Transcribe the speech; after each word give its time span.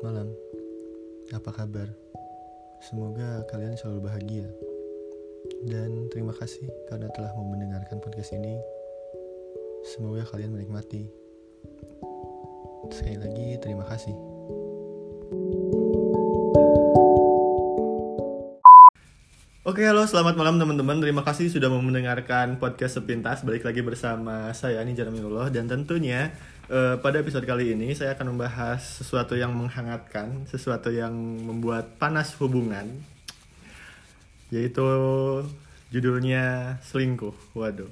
malam. 0.00 0.32
Apa 1.36 1.52
kabar? 1.52 1.88
Semoga 2.80 3.44
kalian 3.52 3.76
selalu 3.76 4.08
bahagia. 4.08 4.48
Dan 5.68 6.08
terima 6.08 6.32
kasih 6.32 6.64
karena 6.88 7.12
telah 7.12 7.28
mau 7.36 7.44
mendengarkan 7.44 8.00
podcast 8.00 8.32
ini. 8.32 8.56
Semoga 9.84 10.24
kalian 10.32 10.56
menikmati. 10.56 11.04
Sekali 12.88 13.20
lagi 13.20 13.48
terima 13.60 13.84
kasih. 13.84 14.16
Oke, 19.68 19.84
halo, 19.84 20.08
selamat 20.08 20.34
malam 20.40 20.56
teman-teman. 20.56 20.98
Terima 21.04 21.20
kasih 21.20 21.52
sudah 21.52 21.68
mau 21.68 21.84
mendengarkan 21.84 22.56
podcast 22.56 22.96
sepintas. 22.96 23.44
Balik 23.44 23.68
lagi 23.68 23.84
bersama 23.84 24.48
saya 24.56 24.80
Ani 24.80 24.96
Jaramilullah 24.96 25.52
dan 25.52 25.68
tentunya 25.68 26.32
eh, 26.70 26.96
pada 27.02 27.18
episode 27.18 27.42
kali 27.42 27.74
ini 27.74 27.90
saya 27.98 28.14
akan 28.14 28.32
membahas 28.32 29.02
sesuatu 29.02 29.34
yang 29.34 29.50
menghangatkan, 29.50 30.46
sesuatu 30.46 30.94
yang 30.94 31.12
membuat 31.42 31.98
panas 31.98 32.32
hubungan, 32.38 32.86
yaitu 34.54 34.86
judulnya 35.90 36.78
selingkuh. 36.86 37.34
Waduh. 37.58 37.90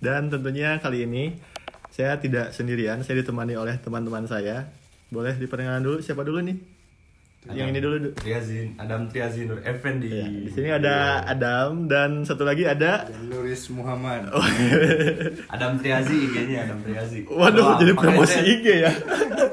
Dan 0.00 0.32
tentunya 0.32 0.80
kali 0.80 1.04
ini 1.04 1.36
saya 1.92 2.16
tidak 2.20 2.52
sendirian, 2.56 3.04
saya 3.04 3.20
ditemani 3.20 3.56
oleh 3.56 3.76
teman-teman 3.80 4.24
saya. 4.24 4.68
Boleh 5.12 5.36
diperkenalkan 5.36 5.84
dulu 5.84 5.98
siapa 6.02 6.26
dulu 6.26 6.42
nih? 6.42 6.75
Yang 7.46 7.68
ini 7.70 7.78
dulu. 7.78 7.96
Du. 8.02 8.10
Triazin, 8.18 8.74
Adam 8.74 9.06
Triazin 9.06 9.46
Nur 9.46 9.62
Effendi. 9.62 10.10
Ya, 10.10 10.26
di 10.26 10.50
sini 10.50 10.68
ada 10.68 11.22
Adam 11.22 11.86
dan 11.86 12.26
satu 12.26 12.42
lagi 12.42 12.66
ada 12.66 13.06
Nuris 13.22 13.70
Muhammad. 13.70 14.26
Oh, 14.34 14.42
Adam 15.54 15.78
Triazi 15.78 16.26
IG-nya 16.26 16.66
Adam 16.66 16.82
Triazi. 16.82 17.22
Waduh, 17.30 17.62
Wah, 17.62 17.76
jadi 17.78 17.92
promosi. 17.94 18.38
IG 18.42 18.66
ya. 18.82 18.92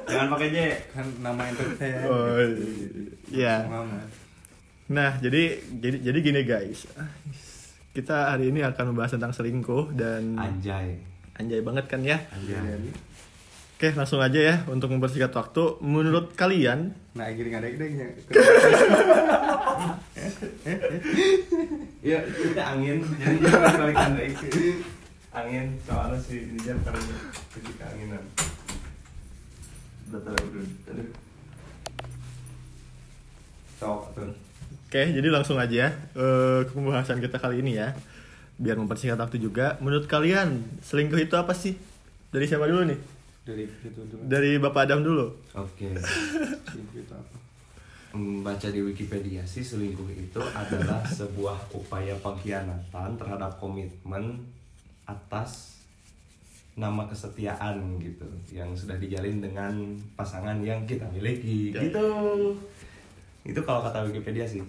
Jangan 0.09 0.27
pakai 0.33 0.47
J. 0.49 0.57
Kan 0.89 1.05
nama 1.21 1.41
entertain. 1.45 1.93
Oh, 2.09 2.41
iya. 3.29 3.55
Muhammad. 3.69 4.07
Nah, 4.89 5.11
jadi 5.21 5.43
jadi 5.77 5.97
jadi 6.01 6.17
gini 6.19 6.41
guys. 6.43 6.89
Kita 7.93 8.33
hari 8.33 8.49
ini 8.49 8.65
akan 8.65 8.89
membahas 8.89 9.13
tentang 9.13 9.37
selingkuh 9.37 9.93
dan 9.93 10.33
Anjay. 10.33 10.97
anjay 11.37 11.61
banget 11.61 11.85
kan 11.85 12.01
ya. 12.01 12.17
Anjay. 12.33 12.89
Oke, 13.83 13.99
langsung 13.99 14.23
aja 14.23 14.39
ya 14.39 14.55
untuk 14.71 14.95
mempersingkat 14.95 15.35
waktu. 15.35 15.75
Menurut 15.83 16.31
kalian, 16.39 16.95
Nah, 17.19 17.27
gini 17.35 17.51
ada 17.51 17.67
idenya. 17.67 18.15
Ya, 21.99 22.23
kita 22.23 22.63
angin. 22.63 23.03
Jadi 23.03 23.43
balik 23.43 23.97
anda 23.99 24.23
Angin, 25.35 25.75
soalnya 25.83 26.15
si 26.15 26.47
Dijan 26.55 26.79
karena 26.79 27.03
pergi 27.51 27.73
keanginan. 27.75 28.23
Udah 30.07 30.31
terlalu 30.31 30.63
Aduh. 30.63 31.09
Sok 33.83 34.01
tuh. 34.15 34.31
oke, 34.87 35.01
jadi 35.11 35.27
langsung 35.27 35.59
aja 35.59 35.91
eh, 35.91 36.59
ke 36.63 36.71
pembahasan 36.71 37.19
kita 37.19 37.35
kali 37.35 37.59
ini 37.59 37.83
ya. 37.83 37.91
Biar 38.55 38.79
mempersingkat 38.79 39.19
waktu 39.19 39.43
juga. 39.43 39.75
Menurut 39.83 40.07
kalian, 40.07 40.63
selingkuh 40.79 41.19
itu 41.19 41.35
apa 41.35 41.51
sih? 41.51 41.75
Dari 42.31 42.47
siapa 42.47 42.63
dulu 42.63 42.87
nih? 42.87 43.12
Dari 43.43 43.63
itu 43.67 44.01
dulu. 44.01 44.23
Dari 44.23 44.51
Bapak 44.55 44.87
Adam 44.87 45.01
dulu. 45.01 45.27
Oke. 45.53 45.91
Selingkuh 46.63 46.97
itu 46.97 47.11
apa? 47.11 47.35
Membaca 48.13 48.67
di 48.69 48.79
Wikipedia 48.79 49.41
sih 49.43 49.59
selingkuh 49.59 50.07
itu 50.07 50.39
adalah 50.53 51.03
sebuah 51.19 51.73
upaya 51.73 52.15
pengkhianatan 52.17 53.09
terhadap 53.13 53.57
komitmen 53.57 54.39
atas 55.03 55.75
nama 56.73 57.05
kesetiaan 57.05 57.77
gitu 57.99 58.25
yang 58.49 58.73
sudah 58.73 58.97
dijalin 58.97 59.37
dengan 59.37 59.73
pasangan 60.15 60.57
yang 60.59 60.81
kita 60.85 61.05
miliki 61.09 61.69
Ya. 61.69 61.83
gitu. 61.83 62.05
Itu 63.43 63.59
kalau 63.61 63.83
kata 63.83 64.07
Wikipedia 64.07 64.47
sih. 64.47 64.63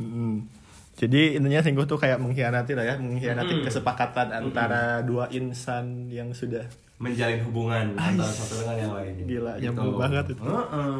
Mm. 0.00 0.48
Jadi 0.96 1.36
intinya 1.36 1.60
selingkuh 1.60 1.86
tuh 1.86 1.96
kayak 1.96 2.16
mengkhianati 2.16 2.72
lah 2.72 2.84
ya, 2.84 2.94
mengkhianati 2.96 3.60
Mm. 3.60 3.62
kesepakatan 3.62 4.28
antara 4.32 5.00
dua 5.02 5.28
insan 5.30 6.08
yang 6.08 6.32
sudah 6.32 6.64
Menjalin 7.00 7.40
hubungan 7.42 7.96
antara 7.96 8.28
satu 8.28 8.60
dengan 8.60 8.76
yang 8.76 8.92
lain. 8.92 9.12
Gila, 9.24 9.52
nyambung 9.56 9.96
banget 9.96 10.24
itu. 10.30 10.42
Heeh. 10.42 10.94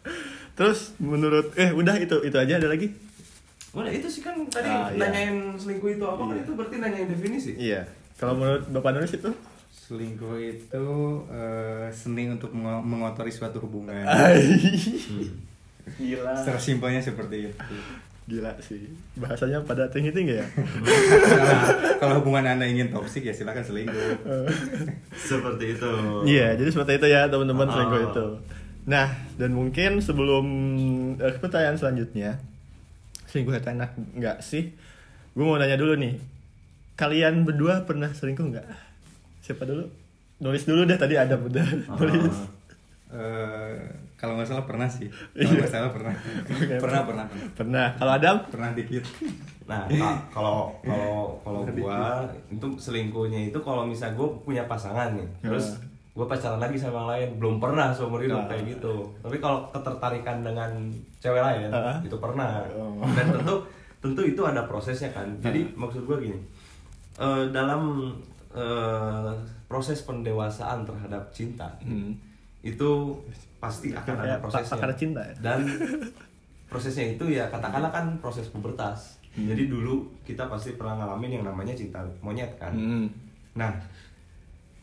Terus 0.56 0.80
menurut 0.96 1.52
eh 1.54 1.68
udah 1.70 1.96
itu 1.96 2.16
itu 2.22 2.32
aja 2.34 2.56
ada 2.56 2.66
lagi? 2.66 2.88
Udah 3.70 3.90
itu 3.90 4.06
sih 4.06 4.22
kan 4.22 4.38
tadi 4.46 4.64
Ah, 4.64 4.88
iya. 4.88 4.96
nanyain 5.00 5.36
selingkuh 5.54 5.90
itu 5.90 6.04
apa 6.04 6.22
kan 6.22 6.32
Iya. 6.32 6.40
itu 6.40 6.50
berarti 6.54 6.76
nanyain 6.78 7.06
definisi. 7.06 7.52
Iya. 7.54 7.84
Kalau 8.14 8.34
menurut 8.34 8.64
Bapak 8.68 8.94
Nuris 8.94 9.12
itu? 9.12 9.30
Selingkuh 9.74 10.38
itu 10.38 10.86
eh, 11.28 11.86
seni 11.90 12.24
untuk 12.26 12.48
mengo- 12.50 12.80
mengotori 12.80 13.28
suatu 13.28 13.60
hubungan. 13.60 14.00
Gila. 15.94 16.32
Secara 16.34 16.56
simpelnya 16.58 17.00
seperti 17.00 17.50
itu. 17.50 17.76
Gila 18.24 18.56
sih. 18.58 18.88
Bahasanya 19.14 19.60
pada 19.60 19.84
tinggi-tinggi 19.86 20.34
ya. 20.34 20.46
Nah, 20.48 21.60
kalau 22.00 22.18
hubungan 22.18 22.48
anda 22.48 22.64
ingin 22.64 22.88
toksik 22.88 23.20
ya 23.22 23.32
silakan 23.32 23.60
selingkuh. 23.60 24.16
Seperti 25.28 25.64
itu. 25.72 25.90
Iya, 26.24 26.56
jadi 26.56 26.70
seperti 26.70 26.92
itu 26.96 27.06
ya 27.06 27.28
teman-teman 27.28 27.66
Oh. 27.66 27.72
selingkuh 27.72 28.00
itu. 28.02 28.26
Nah, 28.84 29.08
dan 29.34 29.52
mungkin 29.52 30.00
sebelum 30.00 30.46
eh, 31.16 31.36
pertanyaan 31.36 31.76
selanjutnya, 31.76 32.40
selingkuh 33.26 33.52
itu 33.52 33.68
enak 33.70 33.90
nggak 34.14 34.38
sih? 34.40 34.72
Gue 35.32 35.44
mau 35.44 35.56
nanya 35.56 35.76
dulu 35.76 35.92
nih, 35.94 36.16
kalian 36.94 37.44
berdua 37.44 37.84
pernah 37.84 38.08
selingkuh 38.08 38.44
nggak? 38.46 38.66
Siapa 39.40 39.64
dulu? 39.64 39.84
Nulis 40.40 40.64
dulu 40.64 40.84
deh 40.84 40.96
tadi 40.96 41.14
ada 41.14 41.36
udah 41.36 41.66
Ah. 41.86 41.96
nulis. 42.00 42.36
Eh, 43.10 43.78
kalau 44.24 44.34
nggak 44.34 44.48
salah 44.48 44.64
pernah 44.64 44.88
sih. 44.88 45.06
Iya. 45.36 45.44
Kalau 45.44 45.54
nggak 45.54 45.70
salah 45.70 45.90
pernah. 45.90 46.14
Oke. 46.42 46.74
Pernah 46.78 47.02
pernah. 47.04 47.26
Pernah. 47.52 47.86
Kalau 47.94 48.12
Adam? 48.12 48.36
Pernah 48.48 48.70
dikit. 48.72 49.04
Nah, 49.64 49.84
ka- 49.86 50.20
kalau 50.30 50.72
kalau 50.80 51.36
kalau 51.40 51.60
gua 51.70 52.24
itu 52.46 52.66
selingkuhnya 52.74 53.48
itu 53.48 53.58
kalau 53.58 53.84
misal 53.84 54.12
gua 54.12 54.28
punya 54.38 54.64
pasangan 54.64 55.12
nih, 55.12 55.24
terus 55.40 55.76
gua 56.10 56.24
pacaran 56.24 56.56
lagi 56.58 56.76
sama 56.76 56.96
yang 56.96 57.08
lain, 57.08 57.28
belum 57.38 57.56
pernah 57.58 57.88
seumur 57.88 58.20
hidup 58.20 58.40
Ah. 58.40 58.46
kayak 58.46 58.64
gitu. 58.70 58.94
Tapi 59.18 59.36
kalau 59.38 59.64
ketertarikan 59.70 60.40
dengan 60.40 60.68
cewek 61.16 61.40
lain 61.40 61.68
Ah. 61.68 61.96
itu 61.98 62.16
pernah. 62.16 62.60
Oh. 62.72 63.00
Dan 63.12 63.32
tentu 63.32 63.54
tentu 63.98 64.20
itu 64.22 64.40
ada 64.40 64.64
prosesnya 64.64 65.08
kan. 65.10 65.24
Jadi 65.38 65.64
maksud 65.72 66.04
gua 66.04 66.16
gini, 66.16 66.36
eh, 67.16 67.44
dalam 67.48 68.12
eh, 68.54 69.32
proses 69.64 69.98
pendewasaan 70.02 70.84
terhadap 70.84 71.26
cinta 71.30 71.66
Hmm. 71.80 72.14
Itu 72.64 72.90
pasti 73.60 73.92
akan 73.92 74.14
ada 74.24 74.36
prosesnya. 74.40 74.76
pakar 74.80 74.92
cinta 74.96 75.20
ya? 75.20 75.34
Dan 75.38 75.58
prosesnya 76.72 77.06
itu 77.12 77.24
ya 77.28 77.44
katakanlah 77.52 77.92
kan 77.92 78.16
proses 78.18 78.48
pubertas. 78.48 79.20
Jadi 79.34 79.66
dulu 79.66 80.06
kita 80.22 80.46
pasti 80.46 80.78
pernah 80.78 81.04
ngalamin 81.04 81.38
yang 81.40 81.44
namanya 81.44 81.74
cinta 81.74 82.00
monyet 82.22 82.54
kan. 82.54 82.70
Hmm. 82.70 83.10
Nah, 83.58 83.74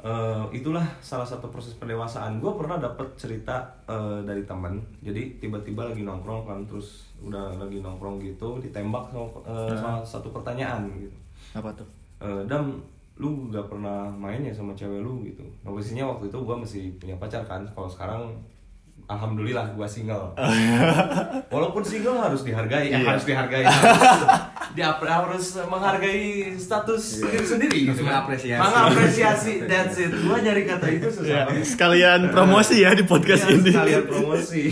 eh, 0.03 0.43
itulah 0.51 0.83
salah 0.99 1.23
satu 1.23 1.47
proses 1.47 1.71
pendewasaan. 1.79 2.43
Gue 2.43 2.51
pernah 2.59 2.75
dapet 2.75 3.15
cerita 3.15 3.63
eh, 3.87 4.19
dari 4.27 4.43
teman. 4.43 4.75
Jadi 4.99 5.39
tiba-tiba 5.39 5.87
lagi 5.87 6.03
nongkrong 6.03 6.43
kan, 6.43 6.59
terus 6.67 7.07
udah 7.23 7.55
lagi 7.55 7.79
nongkrong 7.79 8.19
gitu, 8.19 8.59
ditembak 8.59 9.07
sama, 9.07 9.27
eh, 9.47 9.75
sama 9.79 10.03
satu 10.03 10.35
pertanyaan 10.35 10.91
gitu. 10.99 11.15
Apa 11.55 11.71
tuh? 11.71 11.87
Eh, 12.19 12.43
Dam, 12.45 12.83
lu 13.15 13.47
gak 13.47 13.67
pernah 13.67 14.07
main 14.09 14.39
ya 14.39 14.49
sama 14.49 14.71
cewek 14.71 14.99
lu 14.99 15.21
gitu. 15.23 15.43
Nah, 15.61 15.69
posisinya 15.69 16.07
waktu 16.07 16.27
itu 16.27 16.37
gue 16.37 16.55
masih 16.57 16.83
punya 16.97 17.15
pacar 17.15 17.43
kan. 17.43 17.61
Kalau 17.67 17.85
sekarang, 17.85 18.33
alhamdulillah 19.05 19.71
gue 19.71 19.85
single. 19.85 20.33
Walaupun 21.53 21.83
single 21.83 22.17
harus 22.17 22.41
dihargai, 22.41 22.89
eh, 22.89 22.97
Iya. 22.97 23.05
harus 23.05 23.23
dihargai. 23.23 23.61
harus, 23.61 24.01
dia 24.75 24.89
harus 24.97 25.45
menghargai 25.63 26.21
status 26.55 27.21
diri 27.21 27.45
sendiri. 27.45 27.77
Gitu 27.91 28.01
kan. 28.01 28.25
mengapresiasi. 28.25 28.61
Mengapresiasi, 28.61 29.53
that's 29.67 29.97
it. 29.97 30.11
Gue 30.11 30.37
nyari 30.39 30.63
kata 30.65 30.87
itu 30.89 31.07
Ya, 31.21 31.45
susah. 31.45 31.61
sekalian 31.61 32.31
promosi 32.31 32.81
ya 32.81 32.95
di 32.95 33.03
podcast 33.03 33.45
Iya, 33.45 33.53
ini. 33.53 33.69
sekalian 33.69 34.03
promosi. 34.07 34.63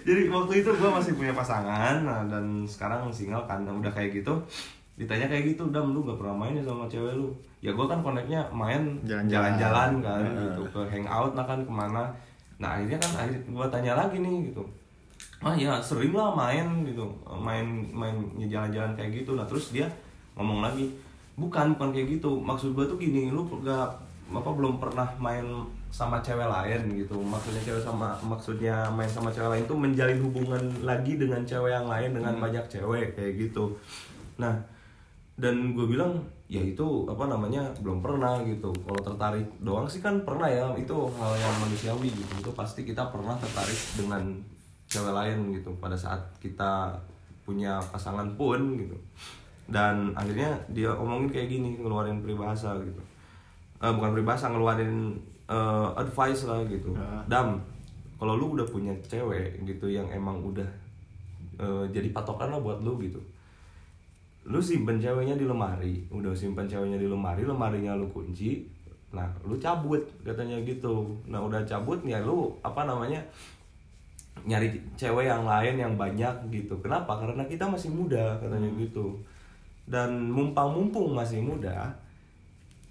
Jadi 0.00 0.22
waktu 0.26 0.64
itu 0.64 0.70
gue 0.72 0.90
masih 0.90 1.12
punya 1.12 1.30
pasangan 1.30 2.00
nah, 2.00 2.24
dan 2.24 2.64
sekarang 2.64 3.12
single 3.12 3.44
kan 3.44 3.60
Nah, 3.60 3.76
udah 3.76 3.92
kayak 3.92 4.16
gitu 4.16 4.32
ditanya 5.00 5.32
kayak 5.32 5.56
gitu 5.56 5.64
dam 5.72 5.96
lu 5.96 6.04
gak 6.04 6.20
pernah 6.20 6.44
main 6.44 6.52
ya 6.52 6.60
sama 6.60 6.84
cewek 6.84 7.16
lu? 7.16 7.32
Ya 7.64 7.72
gue 7.72 7.86
kan 7.88 8.04
koneknya 8.04 8.44
main 8.52 9.00
Jalan-jalan. 9.08 10.04
kan 10.04 10.20
Heeh. 10.20 10.44
gitu. 10.52 10.62
Ke 10.68 10.80
hangout 10.92 11.32
lah 11.32 11.44
kan 11.48 11.64
ke 11.64 11.72
mana. 11.72 12.04
Nah 12.60 12.76
akhirnya 12.76 13.00
kan 13.00 13.24
akhirnya 13.24 13.40
gue 13.48 13.66
tanya 13.72 13.92
lagi 13.96 14.20
nih 14.20 14.52
gitu. 14.52 14.60
Ah 15.40 15.56
ya 15.56 15.80
sering 15.80 16.12
lah 16.12 16.36
main 16.36 16.84
gitu. 16.84 17.08
Main 17.24 17.88
main 17.96 18.12
jalan-jalan 18.36 18.92
kayak 18.92 19.24
gitu. 19.24 19.40
Nah 19.40 19.48
terus 19.48 19.72
dia 19.72 19.88
ngomong 20.36 20.60
lagi 20.60 20.92
bukan 21.40 21.72
bukan 21.72 21.96
kayak 21.96 22.20
gitu. 22.20 22.36
Maksud 22.36 22.76
gue 22.76 22.84
tuh 22.84 23.00
gini 23.00 23.32
lu 23.32 23.48
gak 23.64 23.88
apa 24.30 24.50
belum 24.52 24.76
pernah 24.76 25.08
main 25.16 25.42
sama 25.88 26.20
cewek 26.20 26.44
lain 26.44 26.92
gitu. 26.92 27.16
Maksudnya 27.16 27.64
cewek 27.64 27.80
sama 27.80 28.12
maksudnya 28.20 28.84
main 28.92 29.08
sama 29.08 29.32
cewek 29.32 29.48
lain 29.48 29.64
tuh 29.64 29.80
menjalin 29.80 30.20
hubungan 30.20 30.60
lagi 30.84 31.16
dengan 31.16 31.40
cewek 31.48 31.72
yang 31.72 31.88
lain 31.88 32.12
dengan 32.12 32.36
banyak 32.36 32.68
cewek 32.68 33.16
kayak 33.16 33.48
gitu. 33.48 33.72
Nah 34.36 34.52
dan 35.40 35.72
gue 35.72 35.86
bilang 35.88 36.20
ya 36.52 36.60
itu 36.60 37.08
apa 37.08 37.24
namanya 37.24 37.72
belum 37.80 38.04
pernah 38.04 38.44
gitu. 38.44 38.68
Kalau 38.84 39.00
tertarik 39.00 39.48
doang 39.64 39.88
sih 39.88 40.04
kan 40.04 40.20
pernah 40.20 40.44
ya 40.46 40.68
itu 40.76 40.92
hal 41.16 41.32
yang 41.40 41.54
manusiawi 41.64 42.12
gitu. 42.12 42.32
Itu 42.44 42.50
pasti 42.52 42.84
kita 42.84 43.08
pernah 43.08 43.34
tertarik 43.40 43.80
dengan 43.96 44.36
cewek 44.84 45.14
lain 45.16 45.56
gitu 45.56 45.72
pada 45.80 45.96
saat 45.96 46.20
kita 46.36 46.92
punya 47.48 47.80
pasangan 47.88 48.36
pun 48.36 48.76
gitu. 48.76 48.96
Dan 49.64 50.12
akhirnya 50.12 50.52
dia 50.68 50.92
omongin 50.92 51.32
kayak 51.32 51.48
gini 51.48 51.80
ngeluarin 51.80 52.20
peribahasa 52.20 52.76
gitu. 52.84 53.00
Eh, 53.80 53.92
bukan 53.96 54.12
peribahasa 54.12 54.52
ngeluarin 54.52 55.16
eh, 55.48 55.88
advice 55.96 56.44
lah 56.44 56.60
gitu. 56.68 56.92
Ah. 57.00 57.24
dam 57.24 57.56
kalau 58.20 58.36
lu 58.36 58.52
udah 58.52 58.68
punya 58.68 58.92
cewek 59.00 59.64
gitu 59.64 59.88
yang 59.88 60.04
emang 60.12 60.44
udah 60.44 60.68
eh, 61.56 61.84
jadi 61.88 62.12
patokan 62.12 62.52
lah 62.52 62.60
buat 62.60 62.84
lu 62.84 63.00
gitu 63.00 63.16
lu 64.48 64.60
simpen 64.62 64.96
ceweknya 64.96 65.36
di 65.36 65.44
lemari 65.44 66.00
udah 66.08 66.32
simpen 66.32 66.64
ceweknya 66.64 66.96
di 66.96 67.04
lemari 67.04 67.44
lemarinya 67.44 67.92
lu 67.92 68.08
kunci 68.08 68.64
nah 69.10 69.26
lu 69.42 69.58
cabut 69.58 69.98
katanya 70.22 70.54
gitu. 70.62 71.10
Nah 71.26 71.42
udah 71.42 71.66
cabut 71.66 71.98
ya 72.06 72.22
lu 72.22 72.46
apa 72.62 72.86
namanya 72.86 73.18
nyari 74.46 74.70
cewek 74.94 75.26
yang 75.26 75.42
lain 75.42 75.76
yang 75.76 75.94
banyak 75.98 76.30
gitu. 76.54 76.78
Kenapa? 76.78 77.18
Karena 77.18 77.42
kita 77.44 77.66
masih 77.66 77.90
muda 77.90 78.38
katanya 78.38 78.70
gitu. 78.78 79.18
Dan 79.90 80.30
mumpang-mumpung 80.30 81.10
masih 81.10 81.42
muda 81.42 81.90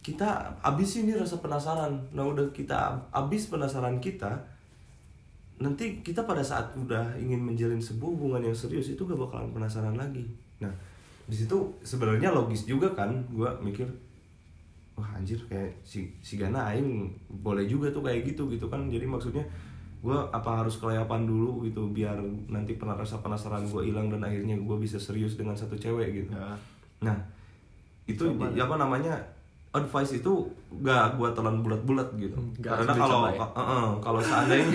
kita 0.03 0.51
abis 0.59 1.03
ini 1.03 1.15
rasa 1.15 1.39
penasaran. 1.39 1.95
Nah 2.11 2.27
udah 2.27 2.51
kita 2.51 2.99
abis 3.15 3.47
penasaran 3.47 3.99
kita 4.03 4.35
nanti 5.59 5.99
kita 5.99 6.23
pada 6.23 6.39
saat 6.39 6.71
udah 6.75 7.15
ingin 7.19 7.39
menjalin 7.39 7.83
sebuah 7.83 8.15
hubungan 8.15 8.47
yang 8.47 8.55
serius 8.55 8.95
itu 8.95 9.03
gak 9.03 9.19
bakalan 9.19 9.51
penasaran 9.55 9.95
lagi. 9.95 10.23
Nah 10.59 10.71
di 11.29 11.37
situ 11.37 11.53
sebenarnya 11.79 12.33
logis 12.33 12.65
juga 12.65 12.89
kan 12.91 13.13
gua 13.29 13.53
mikir 13.61 13.85
wah 14.97 15.05
anjir 15.13 15.37
kayak 15.45 15.71
si 15.79 16.09
si 16.19 16.35
Gana 16.35 16.73
aing 16.73 17.07
boleh 17.39 17.63
juga 17.63 17.87
tuh 17.87 18.01
kayak 18.01 18.33
gitu 18.33 18.49
gitu 18.49 18.65
kan. 18.67 18.89
Jadi 18.89 19.05
maksudnya 19.05 19.45
gua 20.01 20.25
apa 20.29 20.59
harus 20.59 20.75
kelayapan 20.75 21.23
dulu 21.23 21.63
gitu 21.63 21.87
biar 21.87 22.17
nanti 22.47 22.75
pernah 22.75 22.95
rasa 22.95 23.19
penasaran 23.19 23.63
gua 23.67 23.85
hilang 23.85 24.09
dan 24.09 24.25
akhirnya 24.25 24.57
gua 24.59 24.75
bisa 24.75 24.97
serius 24.97 25.37
dengan 25.37 25.53
satu 25.53 25.77
cewek 25.77 26.25
gitu. 26.25 26.33
Ya. 26.33 26.57
nah 26.99 27.15
itu 28.03 28.25
Coba 28.25 28.49
di- 28.49 28.59
apa 28.59 28.75
namanya 28.75 29.13
advice 29.69 30.17
itu 30.17 30.33
gak 30.81 31.13
gua 31.15 31.29
telan 31.31 31.61
bulat-bulat 31.61 32.09
gitu. 32.17 32.35
Nggak 32.57 32.73
karena 32.83 32.91
harus 32.91 33.03
kalau 33.05 33.21
uh, 33.29 33.45
uh, 33.53 33.87
kalau 34.01 34.19
seandainya 34.19 34.73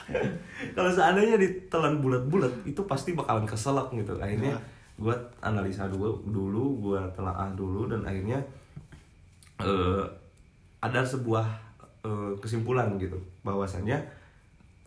kalau 0.78 0.90
seandainya 0.90 1.36
ditelan 1.36 1.98
bulat-bulat 1.98 2.52
itu 2.64 2.80
pasti 2.86 3.12
bakalan 3.12 3.44
keselak 3.44 3.90
gitu. 3.92 4.14
Akhirnya 4.16 4.54
Ya. 4.54 4.60
Gua 5.02 5.18
analisa 5.42 5.90
dulu 5.90 6.22
dulu 6.30 6.78
gua 6.78 7.02
telaah 7.18 7.50
dulu 7.58 7.90
dan 7.90 8.06
akhirnya 8.06 8.38
eh, 9.58 10.06
ada 10.78 11.02
sebuah 11.02 11.46
eh, 12.06 12.32
kesimpulan 12.38 12.94
gitu. 13.02 13.18
Bahwasannya 13.42 13.98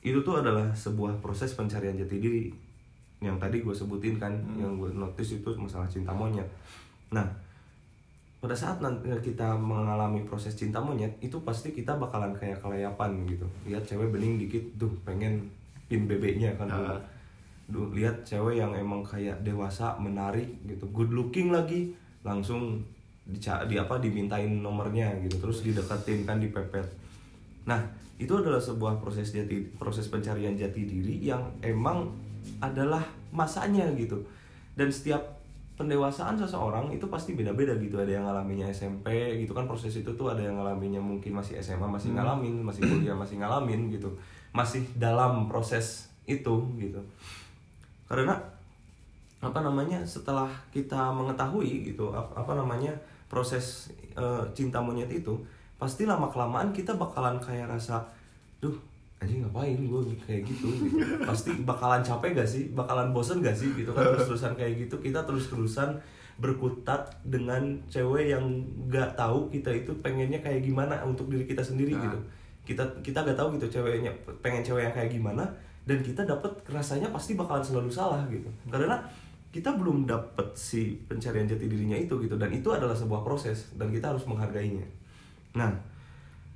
itu 0.05 0.21
tuh 0.21 0.39
adalah 0.39 0.69
sebuah 0.71 1.17
proses 1.19 1.57
pencarian 1.57 1.97
jati 1.97 2.21
diri 2.21 2.45
yang 3.23 3.41
tadi 3.41 3.65
gue 3.65 3.73
sebutin 3.73 4.21
kan 4.21 4.29
yang 4.53 4.77
gue 4.77 4.93
notice 4.93 5.41
itu 5.41 5.49
masalah 5.57 5.89
cinta 5.89 6.13
monyet. 6.13 6.45
Nah 7.09 7.25
pada 8.37 8.53
saat 8.53 8.77
nanti 8.77 9.09
kita 9.25 9.57
mengalami 9.57 10.21
proses 10.21 10.53
cinta 10.53 10.77
monyet 10.77 11.09
itu 11.17 11.41
pasti 11.41 11.73
kita 11.73 11.97
bakalan 11.97 12.37
kayak 12.37 12.61
kelayapan 12.61 13.25
gitu. 13.25 13.49
Lihat 13.65 13.81
cewek 13.89 14.13
bening 14.13 14.37
dikit 14.37 14.61
tuh 14.77 14.93
pengen 15.01 15.49
pin 15.89 16.05
bebeknya 16.05 16.53
kan. 16.53 16.69
Ah. 16.69 17.01
Duh, 17.65 17.89
lihat 17.89 18.21
cewek 18.21 18.61
yang 18.61 18.77
emang 18.77 19.01
kayak 19.01 19.41
dewasa 19.41 19.97
menarik 19.97 20.45
gitu 20.69 20.85
good 20.93 21.09
looking 21.09 21.49
lagi 21.49 21.97
langsung 22.21 22.77
dica- 23.25 23.65
di 23.65 23.81
apa 23.81 23.97
dimintain 23.97 24.61
nomornya 24.61 25.09
gitu 25.25 25.41
terus 25.41 25.65
dideketin 25.65 26.29
kan 26.29 26.37
dipepet. 26.37 26.85
Nah 27.65 27.81
itu 28.21 28.37
adalah 28.37 28.61
sebuah 28.61 29.01
proses 29.01 29.33
jati 29.33 29.65
proses 29.81 30.05
pencarian 30.13 30.53
jati 30.53 30.85
diri 30.85 31.25
yang 31.25 31.41
emang 31.65 32.13
adalah 32.61 33.01
masanya 33.33 33.89
gitu. 33.97 34.21
Dan 34.77 34.93
setiap 34.93 35.25
pendewasaan 35.73 36.37
seseorang 36.37 36.93
itu 36.93 37.09
pasti 37.09 37.33
beda-beda 37.33 37.73
gitu 37.81 37.97
ada 37.97 38.13
yang 38.13 38.29
ngalaminnya 38.29 38.69
SMP 38.69 39.41
gitu 39.41 39.57
kan 39.57 39.65
proses 39.65 39.91
itu 39.91 40.13
tuh 40.13 40.31
ada 40.31 40.45
yang 40.45 40.61
ngalaminnya 40.61 41.01
mungkin 41.01 41.33
masih 41.33 41.57
SMA 41.59 41.89
masih 41.89 42.13
ngalamin 42.13 42.61
masih 42.61 42.85
kuliah 42.85 43.17
masih 43.17 43.41
ngalamin 43.41 43.89
gitu. 43.89 44.13
Masih 44.53 44.85
dalam 45.01 45.49
proses 45.49 46.13
itu 46.29 46.61
gitu 46.77 47.01
karena 48.05 48.33
apa 49.39 49.59
namanya 49.59 50.01
setelah 50.01 50.49
kita 50.69 51.11
mengetahui 51.11 51.85
gitu 51.85 52.09
ap- 52.09 52.33
apa 52.33 52.53
namanya 52.53 52.93
proses 53.25 53.89
eh, 54.13 54.43
cinta 54.51 54.79
monyet 54.79 55.09
itu 55.11 55.33
pasti 55.75 56.03
lama 56.03 56.25
kelamaan 56.25 56.71
kita 56.71 56.95
bakalan 56.95 57.35
kayak 57.37 57.67
rasa 57.67 57.99
duh 58.57 58.73
anjing 59.15 59.41
ngapain 59.41 59.75
gue 59.75 60.01
kayak 60.19 60.43
gitu, 60.43 60.67
gitu. 60.85 60.97
pasti 61.23 61.51
bakalan 61.61 61.99
capek 61.99 62.35
gak 62.35 62.47
sih 62.47 62.63
bakalan 62.71 63.11
bosen 63.11 63.39
gak 63.39 63.53
sih 63.53 63.71
gitu 63.73 63.91
kan 63.91 64.03
terus 64.05 64.27
terusan 64.27 64.53
kayak 64.53 64.73
gitu 64.77 64.95
kita 64.99 65.23
terus 65.23 65.47
terusan 65.47 65.95
berkutat 66.35 66.99
dengan 67.23 67.63
cewek 67.87 68.27
yang 68.29 68.43
gak 68.87 69.15
tahu 69.15 69.47
kita 69.47 69.71
itu 69.71 69.91
pengennya 69.99 70.39
kayak 70.39 70.61
gimana 70.61 70.99
untuk 71.01 71.27
diri 71.27 71.43
kita 71.43 71.63
sendiri 71.63 71.95
Nah. 71.95 72.03
gitu 72.05 72.19
kita 72.65 72.83
kita 73.01 73.23
gak 73.23 73.37
tahu 73.37 73.55
gitu 73.55 73.79
ceweknya 73.79 74.11
pengen 74.41 74.59
cewek 74.61 74.83
yang 74.83 74.95
kayak 74.95 75.11
gimana 75.11 75.43
dan 75.85 76.01
kita 76.01 76.25
dapat 76.25 76.51
rasanya 76.65 77.13
pasti 77.13 77.37
bakalan 77.37 77.61
selalu 77.61 77.89
salah 77.93 78.25
gitu. 78.27 78.49
Karena 78.65 78.97
kita 79.53 79.71
belum 79.77 80.09
dapat 80.09 80.51
si 80.57 80.99
pencarian 81.05 81.47
jati 81.47 81.69
dirinya 81.69 81.95
itu 81.95 82.17
gitu. 82.25 82.35
Dan 82.35 82.51
itu 82.51 82.67
adalah 82.73 82.97
sebuah 82.97 83.21
proses 83.21 83.71
dan 83.77 83.93
kita 83.93 84.11
harus 84.11 84.25
menghargainya. 84.25 84.83
Nah 85.53 85.71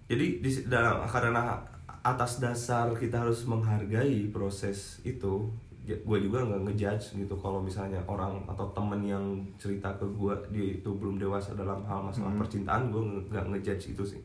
jadi 0.10 0.42
di, 0.42 0.50
dalam 0.66 1.06
karena 1.06 1.62
atas 2.02 2.42
dasar 2.42 2.90
kita 2.98 3.22
harus 3.22 3.46
menghargai 3.46 4.34
proses 4.34 4.98
itu 5.06 5.46
gue 5.86 6.20
juga 6.22 6.46
nggak 6.46 6.66
ngejudge 6.66 7.22
gitu. 7.22 7.34
Kalau 7.38 7.62
misalnya 7.62 8.02
orang 8.10 8.42
atau 8.50 8.66
temen 8.74 9.06
yang 9.06 9.26
cerita 9.62 9.94
ke 9.94 10.06
gue 10.10 10.34
dia 10.50 10.66
itu 10.82 10.90
belum 10.90 11.22
dewasa 11.22 11.54
dalam 11.54 11.86
hal 11.86 12.02
masalah 12.02 12.34
percintaan 12.34 12.90
gue 12.90 13.30
nggak 13.30 13.46
ngejudge 13.54 13.94
itu 13.94 14.04
sih 14.18 14.22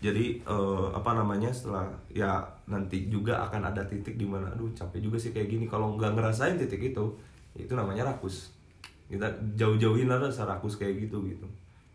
jadi 0.00 0.40
eh, 0.40 0.86
apa 0.96 1.12
namanya 1.12 1.52
setelah 1.52 1.84
ya 2.08 2.40
nanti 2.64 3.12
juga 3.12 3.44
akan 3.44 3.68
ada 3.68 3.84
titik 3.84 4.16
di 4.16 4.24
mana 4.24 4.48
aduh 4.48 4.72
capek 4.72 5.04
juga 5.04 5.20
sih 5.20 5.36
kayak 5.36 5.48
gini. 5.52 5.64
Kalau 5.68 5.94
nggak 6.00 6.16
ngerasain 6.16 6.56
titik 6.56 6.96
itu 6.96 7.04
itu 7.52 7.72
namanya 7.76 8.08
rakus. 8.08 8.56
Kita 9.12 9.28
jauh-jauhin 9.60 10.08
lah 10.08 10.16
rasa 10.16 10.48
rakus 10.48 10.80
kayak 10.80 11.04
gitu 11.04 11.20
gitu. 11.28 11.44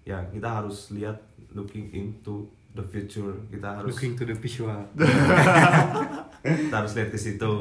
Ya 0.06 0.22
kita 0.30 0.62
harus 0.62 0.94
lihat 0.94 1.18
looking 1.58 1.90
into 1.98 2.46
the 2.78 2.86
future. 2.86 3.34
Kita 3.50 3.82
harus 3.82 3.98
Looking 3.98 4.14
to 4.14 4.24
the 4.30 4.38
visual. 4.38 4.82
kita 6.46 6.76
harus 6.78 6.94
lihat 6.94 7.10
ke 7.10 7.18
situ. 7.18 7.52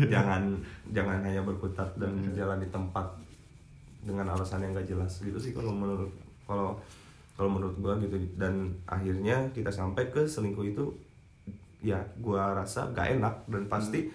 Jangan 0.00 0.56
jangan 0.96 1.20
hanya 1.20 1.44
berkutat 1.44 1.92
dan 2.00 2.16
jalan 2.32 2.56
di 2.56 2.68
tempat 2.72 3.04
dengan 4.00 4.32
alasan 4.32 4.64
yang 4.64 4.72
gak 4.72 4.88
jelas 4.88 5.20
gitu 5.20 5.36
sih 5.36 5.52
kalau 5.52 5.74
menurut 5.74 6.08
kalau 6.48 6.78
kalau 7.38 7.50
menurut 7.50 7.78
gua 7.78 7.94
gitu 7.96 8.18
dan 8.34 8.52
akhirnya 8.84 9.46
kita 9.48 9.70
sampai 9.70 10.10
ke 10.10 10.26
selingkuh 10.26 10.66
itu 10.66 10.82
ya 11.78 11.94
gua 12.18 12.50
rasa 12.52 12.90
gak 12.90 13.14
enak 13.14 13.46
dan 13.46 13.62
pasti 13.64 14.10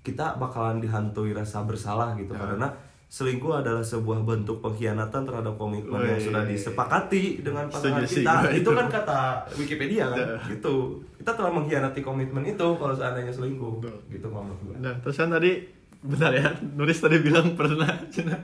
kita 0.00 0.36
bakalan 0.36 0.78
dihantui 0.78 1.32
rasa 1.32 1.64
bersalah 1.64 2.14
gitu 2.14 2.30
Ya. 2.30 2.46
karena 2.46 2.68
selingkuh 3.06 3.54
adalah 3.56 3.82
sebuah 3.82 4.22
bentuk 4.22 4.58
pengkhianatan 4.60 5.22
terhadap 5.24 5.54
komitmen 5.54 5.98
yang 5.98 6.14
Wih. 6.14 6.24
sudah 6.24 6.42
disepakati 6.44 7.40
dengan 7.40 7.66
pasangan 7.66 8.02
Setuju 8.02 8.22
kita 8.22 8.34
itu 8.52 8.60
itu. 8.60 8.70
kan 8.72 8.86
kata 8.88 9.20
Wikipedia 9.54 10.04
kan 10.08 10.18
Ya. 10.20 10.38
gitu 10.48 10.74
kita 11.16 11.30
telah 11.32 11.50
mengkhianati 11.50 12.00
komitmen 12.00 12.44
itu 12.44 12.66
kalau 12.72 12.92
seandainya 12.92 13.30
selingkuh 13.30 13.78
Betul. 13.78 13.98
gitu 14.10 14.26
kalau 14.28 14.44
menurut 14.44 14.62
gua. 14.64 14.74
Nah, 14.80 14.94
terus 15.00 15.16
kan 15.16 15.28
tadi 15.28 15.52
bentar 15.98 16.30
ya, 16.30 16.46
Nuris 16.70 17.00
tadi 17.00 17.16
bilang 17.18 17.56
pernah 17.56 17.88
Cina. 18.14 18.36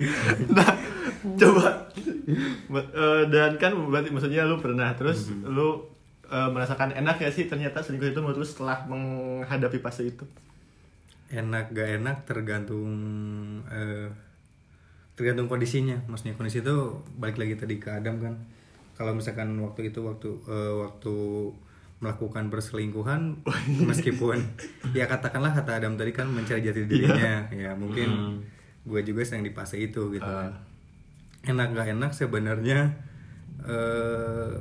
nah, 0.56 0.70
coba 1.36 1.90
Eh, 2.70 3.22
dan 3.30 3.58
kan 3.58 3.72
berarti 3.74 4.14
maksudnya 4.14 4.46
lu 4.46 4.62
pernah 4.62 4.94
terus 4.94 5.34
lu 5.42 5.82
eh, 6.30 6.48
merasakan 6.50 6.94
enak 6.94 7.18
ya 7.18 7.30
sih 7.30 7.50
ternyata 7.50 7.82
selingkuh 7.82 8.14
itu 8.14 8.20
menurut 8.22 8.38
lu 8.42 8.46
setelah 8.46 8.86
menghadapi 8.86 9.78
fase 9.82 10.06
itu. 10.14 10.24
Enak 11.30 11.74
gak 11.74 12.02
enak 12.02 12.16
tergantung 12.26 12.90
eh, 13.70 14.10
tergantung 15.18 15.50
kondisinya. 15.50 15.98
Maksudnya 16.06 16.38
kondisi 16.38 16.62
itu 16.62 17.02
balik 17.18 17.38
lagi 17.38 17.58
tadi 17.58 17.82
ke 17.82 17.90
Adam 17.90 18.22
kan. 18.22 18.34
Kalau 18.94 19.16
misalkan 19.16 19.56
waktu 19.58 19.90
itu 19.90 20.06
waktu 20.06 20.30
eh, 20.46 20.74
waktu 20.86 21.16
melakukan 22.00 22.48
perselingkuhan 22.48 23.44
meskipun 23.92 24.40
ya 24.96 25.04
katakanlah 25.04 25.52
kata 25.52 25.84
Adam 25.84 26.00
tadi 26.00 26.16
kan 26.16 26.32
mencari 26.32 26.64
jati 26.64 26.88
dirinya 26.88 27.44
ya 27.52 27.76
mungkin 27.76 28.40
gue 28.82 29.00
juga 29.02 29.20
sedang 29.22 29.42
di 29.42 29.50
fase 29.50 29.76
itu 29.78 30.08
gitu 30.10 30.24
kan. 30.24 30.52
enak 31.42 31.68
gak 31.70 31.88
enak 31.90 32.10
sebenarnya 32.10 32.90
eh 33.62 34.52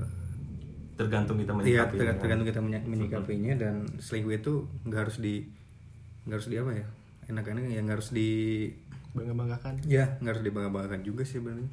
tergantung 0.94 1.38
kita 1.38 1.56
Iya, 1.56 1.88
menyikapi 1.88 1.96
ter- 1.96 2.06
kan. 2.06 2.16
tergantung 2.20 2.44
kita 2.46 2.60
menyikapinya 2.84 3.54
dan 3.56 3.76
selingkuh 3.96 4.36
itu 4.36 4.54
nggak 4.84 5.00
harus 5.02 5.18
di 5.18 5.48
nggak 6.24 6.36
harus 6.36 6.48
di 6.48 6.56
apa 6.56 6.72
ya 6.74 6.86
enak 7.30 7.46
enak 7.46 7.64
ya 7.66 7.80
nggak 7.80 7.96
harus 7.96 8.12
di 8.12 8.30
bangga 9.10 9.32
banggakan 9.34 9.74
ya 9.86 10.06
nggak 10.20 10.30
harus 10.30 10.44
dibangga-banggakan 10.44 11.02
juga 11.02 11.24
sih 11.24 11.40
benar 11.40 11.64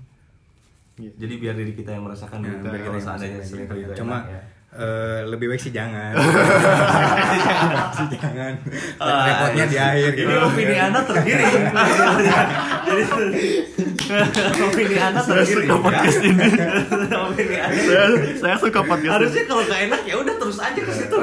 Jadi 0.97 1.35
biar 1.37 1.53
diri 1.53 1.75
kita 1.75 1.93
yang 1.93 2.05
merasakan 2.05 2.41
Ya, 2.41 2.57
duka 2.57 2.69
biar 2.69 2.75
kita 2.75 2.87
kalau 2.87 3.01
seandainya 3.03 3.37
merasakan 3.37 3.51
selingkuh 3.53 3.77
itu 3.77 3.93
cuma 3.97 4.17
enak 4.17 4.31
ya. 4.31 4.41
Eh, 4.77 5.21
lebih 5.25 5.47
baik 5.49 5.59
sih 5.59 5.71
jangan 5.71 6.13
sih 7.93 8.07
jangan 8.15 8.55
Ah, 8.97 9.25
repotnya 9.25 9.57
iya 9.59 9.67
di 9.67 9.79
akhir 9.79 10.11
gitu 10.15 10.27
Ini 10.27 10.37
opini 10.43 10.77
Anda 10.79 11.01
tergiring. 11.03 11.53
Jadi 12.87 13.03
opini 14.59 14.97
Anda 14.97 15.21
tergiring. 15.21 15.67
suka 15.67 15.77
podcast 15.79 16.19
ya. 16.19 16.33
opini 17.21 17.57
Anda. 17.59 17.77
saya, 17.79 18.05
saya 18.37 18.57
suka 18.57 18.81
podcast 18.83 19.13
Harusnya 19.15 19.43
kalau 19.45 19.63
gak 19.65 19.81
enak 19.83 20.01
ya 20.03 20.15
udah 20.17 20.35
terus 20.37 20.59
aja 20.59 20.79
ke 20.79 20.93
situ. 20.93 21.17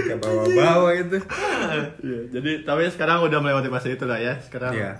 ke 0.00 0.14
bawah-bawah 0.16 0.92
itu 0.96 1.18
Iya, 1.98 2.20
jadi 2.30 2.50
tapi 2.62 2.88
sekarang 2.88 3.22
udah 3.22 3.38
melewati 3.38 3.68
masa 3.68 3.88
itu 3.88 4.04
lah 4.04 4.16
ya 4.16 4.34
sekarang 4.40 4.72
Iya. 4.72 4.90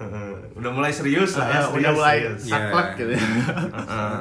udah 0.54 0.70
mulai 0.70 0.90
serius 0.90 1.34
lah 1.34 1.46
ya. 1.46 1.58
Ah, 1.58 1.66
udah 1.66 1.72
serius, 1.72 1.96
mulai 1.96 2.16
serius. 2.18 2.40
Iya. 2.40 2.52
saklek 2.52 2.88
gitu 2.94 3.10
ya 3.10 3.20
Heeh. 3.70 4.20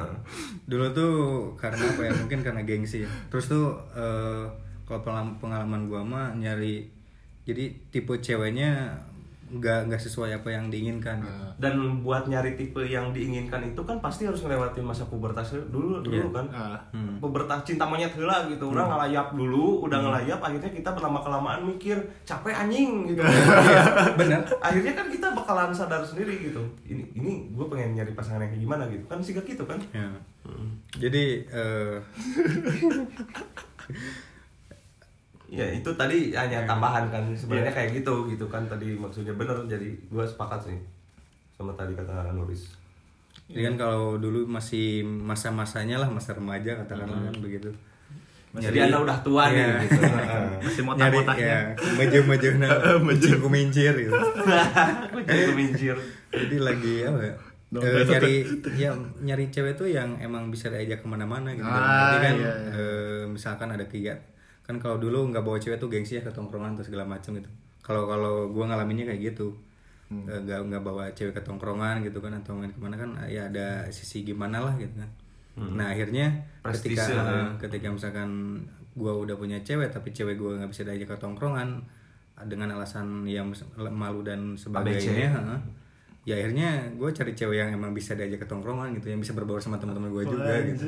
Dulu 0.68 0.86
tuh 0.92 1.16
karena 1.56 1.80
apa 1.80 2.02
ya 2.04 2.14
mungkin 2.14 2.44
karena 2.44 2.62
gengsi 2.68 3.08
ya. 3.08 3.10
terus 3.32 3.48
tuh 3.48 3.80
eh, 3.96 4.46
kalau 4.84 5.00
pengalaman 5.40 5.88
gua 5.88 6.04
mah 6.04 6.36
nyari 6.36 6.92
jadi 7.48 7.72
tipe 7.88 8.12
ceweknya 8.20 9.00
nggak 9.48 9.88
nggak 9.88 10.02
sesuai 10.04 10.44
apa 10.44 10.52
yang 10.52 10.68
diinginkan 10.68 11.24
gitu. 11.24 11.46
Dan 11.56 12.04
buat 12.04 12.28
nyari 12.28 12.60
tipe 12.60 12.84
yang 12.84 13.16
diinginkan 13.16 13.64
itu 13.64 13.80
kan 13.82 14.04
pasti 14.04 14.28
harus 14.28 14.44
ngelewatin 14.44 14.84
masa 14.84 15.08
pubertas 15.08 15.56
dulu 15.72 16.04
dulu 16.04 16.28
Iya. 16.28 16.36
kan. 16.36 16.46
Ah. 16.52 16.80
Hmm. 16.92 17.16
Pubertas 17.24 17.64
cinta 17.64 17.88
monyet 17.88 18.12
heula 18.14 18.44
gitu. 18.52 18.68
Orang 18.76 18.92
ngelayap 18.92 19.32
dulu, 19.32 19.88
udah 19.88 20.04
ngelayap 20.04 20.44
akhirnya 20.44 20.68
kita 20.68 20.90
lama 21.00 21.24
kelamaan 21.24 21.64
mikir 21.64 21.96
capek 22.28 22.52
anjing 22.52 23.08
gitu. 23.08 23.24
bener 24.20 24.44
akhirnya 24.60 24.94
kan 24.94 25.08
kita 25.08 25.28
bakalan 25.32 25.72
sadar 25.72 26.04
sendiri 26.04 26.52
gitu. 26.52 26.60
Ini 26.84 27.04
ini 27.16 27.32
gue 27.56 27.66
pengen 27.72 27.96
nyari 27.96 28.12
pasangan 28.12 28.44
yang 28.44 28.52
kayak 28.52 28.64
gimana 28.68 28.84
gitu. 28.92 29.08
Kan 29.08 29.24
sih 29.24 29.32
gitu 29.32 29.64
kan. 29.64 29.80
ya. 29.96 30.12
jadi 31.00 31.44
eh, 31.48 31.96
Ya 35.50 35.64
itu 35.66 35.88
tadi 35.94 36.32
hanya 36.32 36.64
tambahan 36.64 37.08
kan 37.08 37.24
sebenarnya 37.32 37.72
kayak 37.72 37.96
gitu 37.96 38.28
gitu 38.28 38.46
kan 38.46 38.64
tadi 38.64 38.94
maksudnya 38.94 39.32
bener 39.32 39.56
jadi 39.64 39.88
gue 39.88 40.24
sepakat 40.24 40.60
sih 40.62 40.76
sama 41.54 41.72
tadi 41.74 41.94
kata 41.94 42.32
Nuris. 42.32 42.76
jadi 43.48 43.64
kan 43.66 43.76
kalau 43.80 44.16
dulu 44.16 44.44
masih 44.46 45.02
masa-masanya 45.02 45.98
lah 45.98 46.08
masa 46.08 46.32
remaja 46.32 46.76
katakanlah 46.78 47.24
kan 47.24 47.36
begitu 47.40 47.72
Jadi 48.50 48.80
anda 48.82 49.00
udah 49.00 49.18
tua 49.22 49.48
nih 49.48 49.60
Iya. 49.60 49.76
gitu. 49.84 50.02
masih 50.66 50.82
mau 50.82 50.94
nyari 50.94 51.18
tak-taknya 51.18 51.48
ya 51.48 51.62
maju-maju 51.94 52.48
nah 52.60 52.70
maju 53.00 53.30
kumincir 53.40 53.94
gitu 53.94 54.12
Gue 55.14 55.22
jadi 55.24 55.44
pemincir. 55.48 55.96
jadi 56.30 56.56
lagi 56.58 56.94
apa 57.04 57.20
ya 57.22 57.36
Dompet. 57.68 57.92
Eh, 57.94 58.06
nyari 58.10 58.36
ya 58.76 58.92
nyari 59.22 59.46
cewek 59.48 59.76
tuh 59.76 59.88
yang 59.88 60.16
emang 60.18 60.48
bisa 60.48 60.68
diajak 60.68 61.00
ke 61.00 61.08
mana-mana 61.08 61.52
gitu 61.52 61.64
Ah, 61.64 61.80
Jadi 62.10 62.18
kan 62.22 62.34
iya, 62.38 62.52
iya. 62.54 62.72
eh, 62.74 63.24
misalkan 63.26 63.68
ada 63.70 63.84
kegiatan 63.84 64.20
kan 64.68 64.76
kalau 64.78 65.00
dulu 65.00 65.32
nggak 65.32 65.42
bawa 65.42 65.58
cewek 65.58 65.78
tuh 65.78 65.88
gengsi 65.88 66.16
ya 66.16 66.22
ke 66.22 66.30
tongkrongan 66.30 66.76
atau 66.76 66.84
segala 66.84 67.04
macam 67.04 67.32
gitu 67.34 67.48
kalau 67.80 68.04
kalau 68.04 68.52
gue 68.52 68.64
ngalaminnya 68.64 69.08
kayak 69.08 69.34
gitu 69.34 69.56
Hmm. 70.08 70.24
Eh, 70.24 70.40
nggak 70.40 70.72
nggak 70.72 70.84
bawa 70.84 71.12
cewek 71.12 71.36
ke 71.36 71.44
tongkrongan 71.44 72.00
gitu 72.00 72.24
kan 72.24 72.32
atau 72.32 72.56
main 72.56 72.72
ke 72.72 72.80
mana 72.80 72.96
kan 72.96 73.12
ya 73.28 73.52
ada 73.52 73.84
sisi 73.90 74.24
gimana 74.24 74.64
lah 74.64 74.72
gitu 74.76 74.96
kan 74.96 75.10
nah 75.76 75.92
akhirnya 75.92 76.32
ketika 76.64 76.64
Hmm. 76.64 76.72
Prestise 77.04 77.12
lah 77.12 77.26
ya. 77.28 77.44
ketika 77.60 77.88
misalkan 77.92 78.30
gue 78.94 79.12
udah 79.12 79.36
punya 79.36 79.60
cewek 79.60 79.92
tapi 79.92 80.16
cewek 80.16 80.40
gue 80.40 80.52
nggak 80.56 80.72
bisa 80.72 80.88
diajak 80.88 81.12
ke 81.12 81.18
tongkrongan 81.20 81.84
dengan 82.46 82.72
alasan 82.72 83.26
yang 83.26 83.52
malu 83.92 84.24
dan 84.24 84.56
sebagainya 84.56 85.28
heeh. 85.34 85.60
Ya 86.28 86.36
akhirnya 86.36 86.92
gue 87.00 87.08
cari 87.16 87.32
cewek 87.32 87.56
yang 87.56 87.72
emang 87.72 87.96
bisa 87.96 88.12
diajak 88.12 88.44
ke 88.44 88.48
tongkrongan 88.52 88.92
gitu 89.00 89.16
yang 89.16 89.24
bisa 89.24 89.32
berbaur 89.32 89.64
sama 89.64 89.80
teman-teman 89.80 90.12
gue 90.12 90.28
juga 90.28 90.60
gitu. 90.60 90.84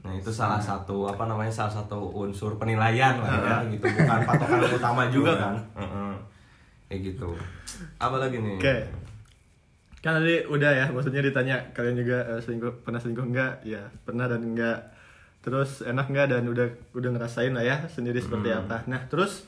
Nah 0.00 0.16
itu 0.16 0.32
salah 0.32 0.56
satu 0.56 1.04
apa 1.04 1.28
namanya 1.28 1.52
salah 1.52 1.68
satu 1.68 2.00
unsur 2.16 2.56
penilaian 2.56 3.20
lah 3.20 3.28
ya 3.44 3.56
gitu 3.68 3.84
bukan 3.84 4.24
patokan 4.24 4.72
utama 4.80 5.12
juga 5.12 5.36
kan. 5.36 5.54
Heeh. 5.76 6.12
Kayak 6.88 7.00
gitu. 7.12 7.28
Apa 8.00 8.16
lagi 8.16 8.40
nih? 8.40 8.56
Oke. 8.56 8.76
Kan 10.00 10.18
tadi 10.18 10.48
udah 10.48 10.70
ya, 10.80 10.86
maksudnya 10.88 11.20
ditanya 11.20 11.56
kalian 11.76 12.00
juga 12.00 12.24
eh, 12.32 12.40
selingkuh 12.40 12.88
pernah 12.88 13.04
selingkuh 13.04 13.28
enggak? 13.28 13.60
Ya, 13.68 13.92
pernah 14.08 14.32
dan 14.32 14.48
enggak. 14.48 14.96
Terus 15.44 15.84
enak 15.84 16.08
enggak 16.08 16.32
dan 16.32 16.48
udah 16.48 16.72
udah 16.96 17.10
ngerasain 17.12 17.52
lah 17.52 17.68
ya 17.68 17.84
sendiri 17.84 18.16
seperti 18.16 18.48
apa. 18.48 18.88
Nah, 18.88 19.04
terus 19.12 19.44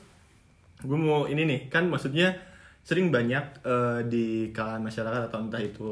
gue 0.85 0.93
mau 0.93 1.25
ini 1.25 1.49
nih, 1.49 1.59
kan 1.73 1.89
maksudnya 1.89 2.37
sering 2.85 3.09
banyak 3.09 3.41
eh, 3.65 3.99
di 4.05 4.25
kalangan 4.53 4.85
masyarakat 4.85 5.21
atau 5.27 5.39
entah 5.41 5.59
itu 5.59 5.91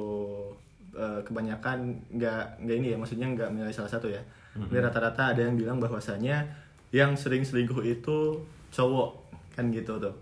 eh, 0.94 1.20
kebanyakan 1.26 1.78
nggak 2.14 2.62
nggak 2.62 2.76
ini 2.78 2.88
ya, 2.94 2.98
maksudnya 2.98 3.28
nggak 3.28 3.50
menilai 3.50 3.74
salah 3.74 3.90
satu 3.90 4.08
ya. 4.08 4.22
Ini 4.54 4.78
rata-rata 4.78 5.34
ada 5.34 5.42
yang 5.42 5.58
bilang 5.58 5.82
bahwasanya 5.82 6.46
yang 6.94 7.18
sering 7.18 7.42
selingkuh 7.42 7.82
itu 7.82 8.38
cowok 8.70 9.10
kan 9.58 9.74
gitu 9.74 9.98
tuh. 9.98 10.14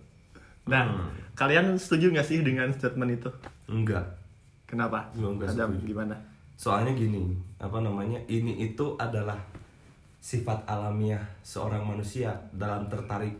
Nah, 0.63 0.87
Hmm. 0.87 1.11
kalian 1.35 1.75
setuju 1.75 2.15
nggak 2.15 2.23
sih 2.23 2.39
dengan 2.39 2.71
statement 2.71 3.11
itu? 3.11 3.27
Enggak. 3.67 4.07
Kenapa? 4.63 5.11
Gua 5.11 5.35
nggak 5.35 5.51
Adam, 5.51 5.75
setuju. 5.75 5.83
gimana? 5.85 6.15
Soalnya 6.55 6.95
gini, 6.95 7.35
apa 7.59 7.83
namanya? 7.83 8.23
Ini 8.23 8.71
itu 8.71 8.95
adalah 8.95 9.35
sifat 10.21 10.63
alamiah 10.63 11.19
seorang 11.41 11.83
manusia 11.83 12.31
dalam 12.53 12.87
tertarik 12.87 13.35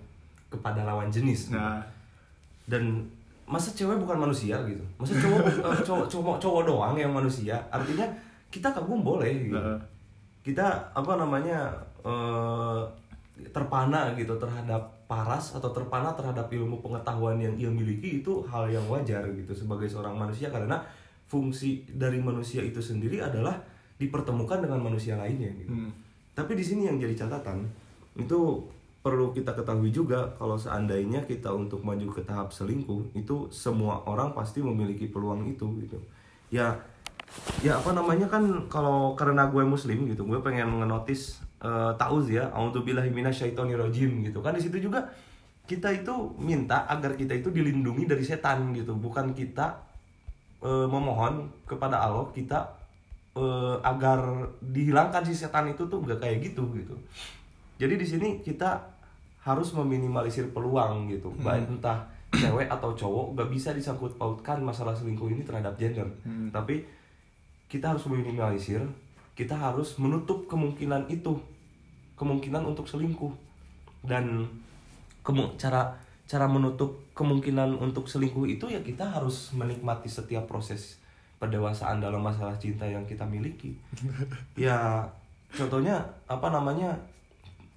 kepada 0.50 0.84
lawan 0.84 1.08
jenis. 1.08 1.54
Nah, 1.54 1.80
dan 2.68 3.08
masa 3.48 3.70
cewek 3.76 3.98
bukan 4.00 4.18
manusia 4.18 4.58
gitu? 4.68 4.84
Masa 4.98 5.18
cowok 5.18 5.42
eh, 5.48 5.82
cowok 5.88 6.06
cowok 6.08 6.36
cowok 6.42 6.62
doang 6.68 6.96
yang 6.96 7.12
manusia? 7.12 7.58
Artinya 7.74 8.08
kita 8.52 8.72
kagum 8.72 9.04
boleh 9.04 9.32
gitu. 9.48 9.58
Kita 10.42 10.92
apa 10.92 11.14
namanya 11.20 11.72
eh, 12.02 12.82
terpana 13.52 14.14
gitu 14.14 14.38
terhadap 14.38 14.82
paras 15.10 15.58
atau 15.58 15.74
terpana 15.76 16.16
terhadap 16.16 16.48
ilmu 16.48 16.80
pengetahuan 16.80 17.36
yang 17.36 17.52
ia 17.60 17.68
miliki 17.68 18.24
itu 18.24 18.40
hal 18.48 18.70
yang 18.72 18.86
wajar 18.88 19.28
gitu 19.36 19.52
sebagai 19.52 19.90
seorang 19.90 20.16
manusia. 20.16 20.48
Karena 20.48 20.80
fungsi 21.28 21.88
dari 21.88 22.20
manusia 22.20 22.60
itu 22.60 22.84
sendiri 22.84 23.24
adalah 23.24 23.56
dipertemukan 23.96 24.66
dengan 24.66 24.82
manusia 24.82 25.16
lainnya 25.16 25.54
gitu. 25.56 25.72
Hmm. 25.72 25.92
Tapi 26.34 26.58
di 26.58 26.64
sini 26.66 26.90
yang 26.90 26.98
jadi 26.98 27.14
catatan 27.14 27.64
itu 28.18 28.66
perlu 29.02 29.34
kita 29.34 29.58
ketahui 29.58 29.90
juga 29.90 30.30
kalau 30.38 30.54
seandainya 30.54 31.26
kita 31.26 31.50
untuk 31.50 31.82
maju 31.82 32.06
ke 32.14 32.22
tahap 32.22 32.54
selingkuh 32.54 33.18
itu 33.18 33.50
semua 33.50 34.06
orang 34.06 34.38
pasti 34.38 34.62
memiliki 34.62 35.10
peluang 35.10 35.42
itu 35.50 35.66
gitu. 35.82 35.98
Ya 36.54 36.78
ya 37.66 37.82
apa 37.82 37.98
namanya 37.98 38.30
kan 38.30 38.70
kalau 38.70 39.18
karena 39.18 39.50
gue 39.50 39.64
muslim 39.66 40.06
gitu 40.06 40.28
gue 40.28 40.38
pengen 40.46 40.84
ngenotis 40.84 41.42
uh, 41.64 41.96
tauz 41.98 42.30
ya 42.30 42.54
minasyaitonirrajim 42.54 44.30
gitu. 44.30 44.40
Kan 44.46 44.54
di 44.54 44.62
situ 44.62 44.78
juga 44.78 45.10
kita 45.66 45.90
itu 45.90 46.14
minta 46.38 46.86
agar 46.86 47.18
kita 47.18 47.34
itu 47.34 47.50
dilindungi 47.50 48.06
dari 48.06 48.22
setan 48.22 48.70
gitu. 48.78 48.94
Bukan 48.94 49.34
kita 49.34 49.82
eh, 50.62 50.88
memohon 50.90 51.50
kepada 51.66 52.06
Allah 52.06 52.30
kita 52.36 52.70
eh, 53.34 53.76
agar 53.82 54.52
dihilangkan 54.62 55.26
si 55.26 55.34
setan 55.34 55.74
itu 55.74 55.90
tuh 55.90 56.06
gak 56.06 56.22
kayak 56.22 56.54
gitu 56.54 56.70
gitu 56.78 56.94
jadi 57.82 57.98
di 57.98 58.06
sini 58.06 58.46
kita 58.46 58.78
harus 59.42 59.74
meminimalisir 59.74 60.54
peluang 60.54 61.10
gitu. 61.10 61.34
Baik 61.42 61.66
entah 61.66 62.06
cewek 62.30 62.70
atau 62.70 62.94
cowok 62.94 63.34
gak 63.34 63.50
bisa 63.50 63.74
disangkut 63.74 64.14
pautkan 64.16 64.62
masalah 64.62 64.94
selingkuh 64.94 65.34
ini 65.34 65.42
terhadap 65.42 65.74
gender. 65.76 66.06
Tapi 66.54 66.86
kita 67.66 67.98
harus 67.98 68.06
meminimalisir 68.06 68.86
kita 69.34 69.58
harus 69.58 69.98
menutup 69.98 70.46
kemungkinan 70.46 71.10
itu. 71.10 71.34
Kemungkinan 72.14 72.62
untuk 72.62 72.86
selingkuh. 72.86 73.34
Dan 74.06 74.46
kemu- 75.26 75.58
cara 75.58 75.98
cara 76.30 76.46
menutup 76.46 77.02
kemungkinan 77.18 77.82
untuk 77.82 78.06
selingkuh 78.06 78.46
itu 78.46 78.70
ya 78.70 78.80
kita 78.80 79.04
harus 79.04 79.52
menikmati 79.52 80.08
setiap 80.08 80.46
proses 80.46 81.02
pendewasaan 81.42 81.98
dalam 81.98 82.22
masalah 82.22 82.54
cinta 82.62 82.86
yang 82.86 83.04
kita 83.10 83.26
miliki. 83.26 83.74
Ya 84.56 85.02
contohnya 85.52 86.00
apa 86.30 86.48
namanya 86.48 86.96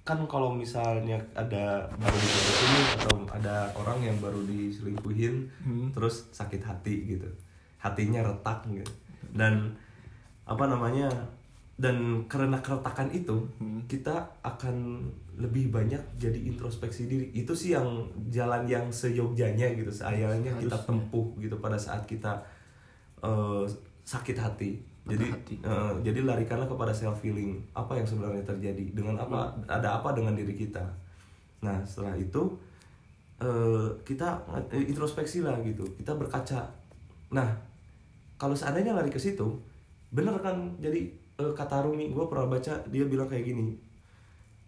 kan 0.05 0.21
kalau 0.29 0.53
misalnya 0.53 1.17
ada 1.33 1.89
baru 1.97 2.13
diputusin 2.13 2.85
atau 3.01 3.15
ada 3.33 3.73
orang 3.73 4.05
yang 4.05 4.17
baru 4.21 4.37
diselingkuhin 4.45 5.49
terus 5.97 6.29
sakit 6.29 6.61
hati 6.61 7.17
gitu. 7.17 7.25
Hatinya 7.81 8.21
retak 8.21 8.69
gitu. 8.69 8.85
Dan 9.33 9.73
apa 10.45 10.69
namanya 10.69 11.09
dan 11.75 12.23
karena 12.29 12.61
keretakan 12.61 13.09
itu 13.11 13.49
kita 13.89 14.29
akan 14.45 15.09
lebih 15.41 15.73
banyak 15.73 15.99
jadi 16.21 16.37
introspeksi 16.53 17.09
diri. 17.09 17.33
Itu 17.33 17.57
sih 17.57 17.73
yang 17.73 18.05
jalan 18.29 18.69
yang 18.69 18.85
seyogjanya 18.93 19.73
gitu. 19.73 19.89
Seayalnya 19.89 20.53
kita 20.61 20.85
tempuh 20.85 21.33
gitu 21.41 21.57
pada 21.57 21.81
saat 21.81 22.05
kita 22.05 22.45
eh, 23.25 23.65
sakit 24.05 24.37
hati 24.37 24.94
jadi 25.05 25.25
eh, 25.61 25.93
jadi 26.01 26.19
larikanlah 26.25 26.65
kepada 26.65 26.89
self 26.89 27.21
healing. 27.21 27.61
Apa 27.77 27.97
yang 28.01 28.07
sebenarnya 28.09 28.41
terjadi? 28.41 28.85
Dengan 28.93 29.21
apa? 29.21 29.53
Ada 29.69 30.01
apa 30.01 30.17
dengan 30.17 30.33
diri 30.33 30.57
kita? 30.57 30.81
Nah 31.61 31.85
setelah 31.85 32.17
itu 32.17 32.41
eh, 33.37 33.87
kita 34.01 34.41
eh, 34.73 34.85
introspeksi 34.89 35.45
lah 35.45 35.61
gitu. 35.61 35.85
Kita 35.97 36.17
berkaca. 36.17 36.65
Nah 37.29 37.49
kalau 38.41 38.57
seandainya 38.57 38.97
lari 38.97 39.13
ke 39.13 39.21
situ 39.21 39.45
bener 40.09 40.33
kan? 40.41 40.57
Jadi 40.81 41.13
eh, 41.37 41.53
kata 41.53 41.85
Rumi 41.85 42.09
gue 42.09 42.25
pernah 42.25 42.49
baca 42.49 42.73
dia 42.89 43.05
bilang 43.05 43.29
kayak 43.29 43.45
gini. 43.45 43.77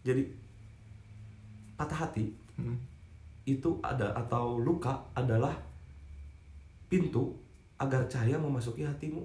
Jadi 0.06 0.24
patah 1.77 2.10
hati 2.10 2.48
Hmm. 2.58 2.74
itu 3.46 3.77
ada 3.86 4.17
atau 4.17 4.58
luka 4.58 4.98
adalah 5.13 5.53
pintu 6.89 7.38
agar 7.77 8.10
cahaya 8.10 8.34
memasuki 8.34 8.82
hatimu 8.82 9.22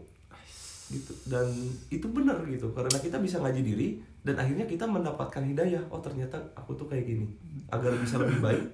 gitu. 0.92 1.12
Dan 1.24 1.48
itu 1.88 2.06
benar 2.12 2.36
gitu 2.44 2.68
karena 2.76 2.92
kita 3.00 3.16
bisa 3.18 3.40
ngaji 3.40 3.64
diri 3.64 3.88
dan 4.22 4.36
akhirnya 4.36 4.68
kita 4.68 4.84
mendapatkan 4.84 5.42
hidayah 5.42 5.80
oh 5.88 5.98
ternyata 6.04 6.36
aku 6.52 6.76
tuh 6.76 6.86
kayak 6.86 7.08
gini. 7.08 7.26
Agar 7.72 7.96
bisa 7.96 8.20
lebih 8.20 8.44
baik 8.44 8.64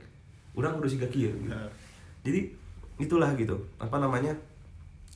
orang 0.58 0.82
siga 0.90 1.06
kieu 1.06 1.30
gitu. 1.30 1.54
Jadi 2.26 2.40
itulah 2.98 3.30
gitu. 3.38 3.54
Apa 3.78 4.02
namanya? 4.02 4.34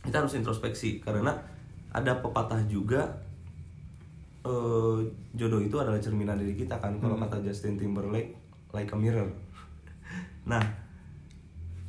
Kita 0.03 0.23
harus 0.23 0.39
introspeksi 0.39 1.03
karena 1.03 1.35
ada 1.91 2.23
pepatah 2.23 2.63
juga 2.71 3.07
eh, 4.47 4.99
jodoh 5.35 5.63
itu 5.63 5.77
adalah 5.79 5.99
cerminan 5.99 6.39
diri 6.39 6.55
kita 6.55 6.79
kan 6.79 6.99
kalau 6.99 7.19
kata 7.19 7.43
Justin 7.43 7.79
Timberlake 7.79 8.35
like 8.71 8.91
a 8.91 8.99
mirror. 8.99 9.29
Nah 10.51 10.83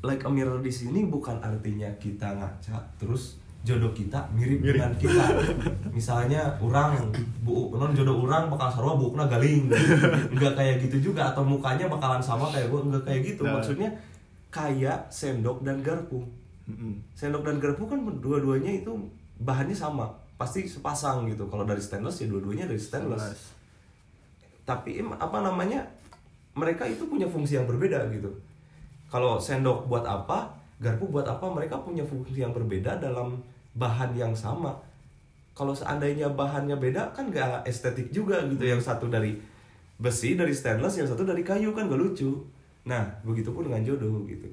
like 0.03 0.21
a 0.27 0.29
mirror 0.29 0.59
di 0.59 0.69
sini 0.69 1.07
bukan 1.07 1.39
artinya 1.39 1.87
kita 1.95 2.35
ngaca 2.35 2.77
terus 2.99 3.39
jodoh 3.63 3.95
kita 3.95 4.19
mirip, 4.35 4.59
dengan 4.59 4.91
kita. 4.99 5.23
Misalnya 5.95 6.51
orang 6.59 6.99
bu 7.47 7.71
non 7.79 7.95
jodoh 7.95 8.27
orang 8.27 8.51
bakal 8.51 8.67
sarwa 8.67 8.99
bukna 8.99 9.23
galing. 9.31 9.71
Nggak 10.35 10.53
kayak 10.59 10.75
gitu 10.83 11.11
juga 11.11 11.31
atau 11.31 11.47
mukanya 11.47 11.87
bakalan 11.87 12.19
sama 12.19 12.51
kayak 12.51 12.67
gue 12.67 12.79
nggak 12.91 13.03
kayak 13.07 13.21
gitu. 13.23 13.41
Nah. 13.47 13.57
maksudnya 13.57 13.89
kayak 14.51 15.07
sendok 15.07 15.63
dan 15.63 15.79
garpu. 15.79 16.27
Sendok 17.15 17.47
dan 17.47 17.63
garpu 17.63 17.87
kan 17.87 18.03
dua-duanya 18.19 18.83
itu 18.83 18.91
bahannya 19.39 19.75
sama. 19.75 20.11
Pasti 20.35 20.67
sepasang 20.67 21.31
gitu. 21.31 21.47
Kalau 21.47 21.63
dari 21.63 21.79
stainless 21.79 22.19
ya 22.19 22.27
dua-duanya 22.27 22.67
dari 22.67 22.79
stainless. 22.83 23.55
Tapi 24.67 24.99
apa 24.99 25.39
namanya 25.39 25.87
mereka 26.59 26.83
itu 26.83 27.07
punya 27.07 27.31
fungsi 27.31 27.55
yang 27.55 27.65
berbeda 27.65 28.11
gitu. 28.11 28.27
Kalau 29.07 29.39
sendok 29.39 29.87
buat 29.87 30.03
apa 30.03 30.51
garpu 30.83 31.07
buat 31.07 31.23
apa 31.23 31.47
mereka 31.47 31.79
punya 31.79 32.03
fungsi 32.03 32.43
yang 32.43 32.51
berbeda 32.51 32.99
dalam 32.99 33.39
bahan 33.73 34.13
yang 34.13 34.33
sama 34.33 34.73
kalau 35.53 35.73
seandainya 35.73 36.29
bahannya 36.33 36.77
beda 36.77 37.13
kan 37.13 37.29
gak 37.29 37.61
estetik 37.65 38.09
juga 38.09 38.41
gitu 38.49 38.65
yang 38.65 38.81
satu 38.81 39.09
dari 39.09 39.37
besi 40.01 40.33
dari 40.33 40.53
stainless 40.53 40.97
yang 40.97 41.09
satu 41.09 41.21
dari 41.25 41.45
kayu 41.45 41.73
kan 41.73 41.89
gak 41.89 42.01
lucu 42.01 42.33
nah 42.83 43.05
begitupun 43.21 43.69
dengan 43.69 43.85
jodoh 43.85 44.25
gitu 44.25 44.49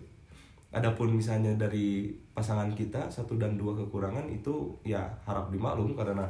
adapun 0.71 1.11
misalnya 1.19 1.51
dari 1.59 2.15
pasangan 2.31 2.71
kita 2.79 3.11
satu 3.11 3.35
dan 3.41 3.59
dua 3.59 3.75
kekurangan 3.75 4.31
itu 4.31 4.71
ya 4.87 5.03
harap 5.27 5.51
dimaklum 5.51 5.99
karena 5.99 6.25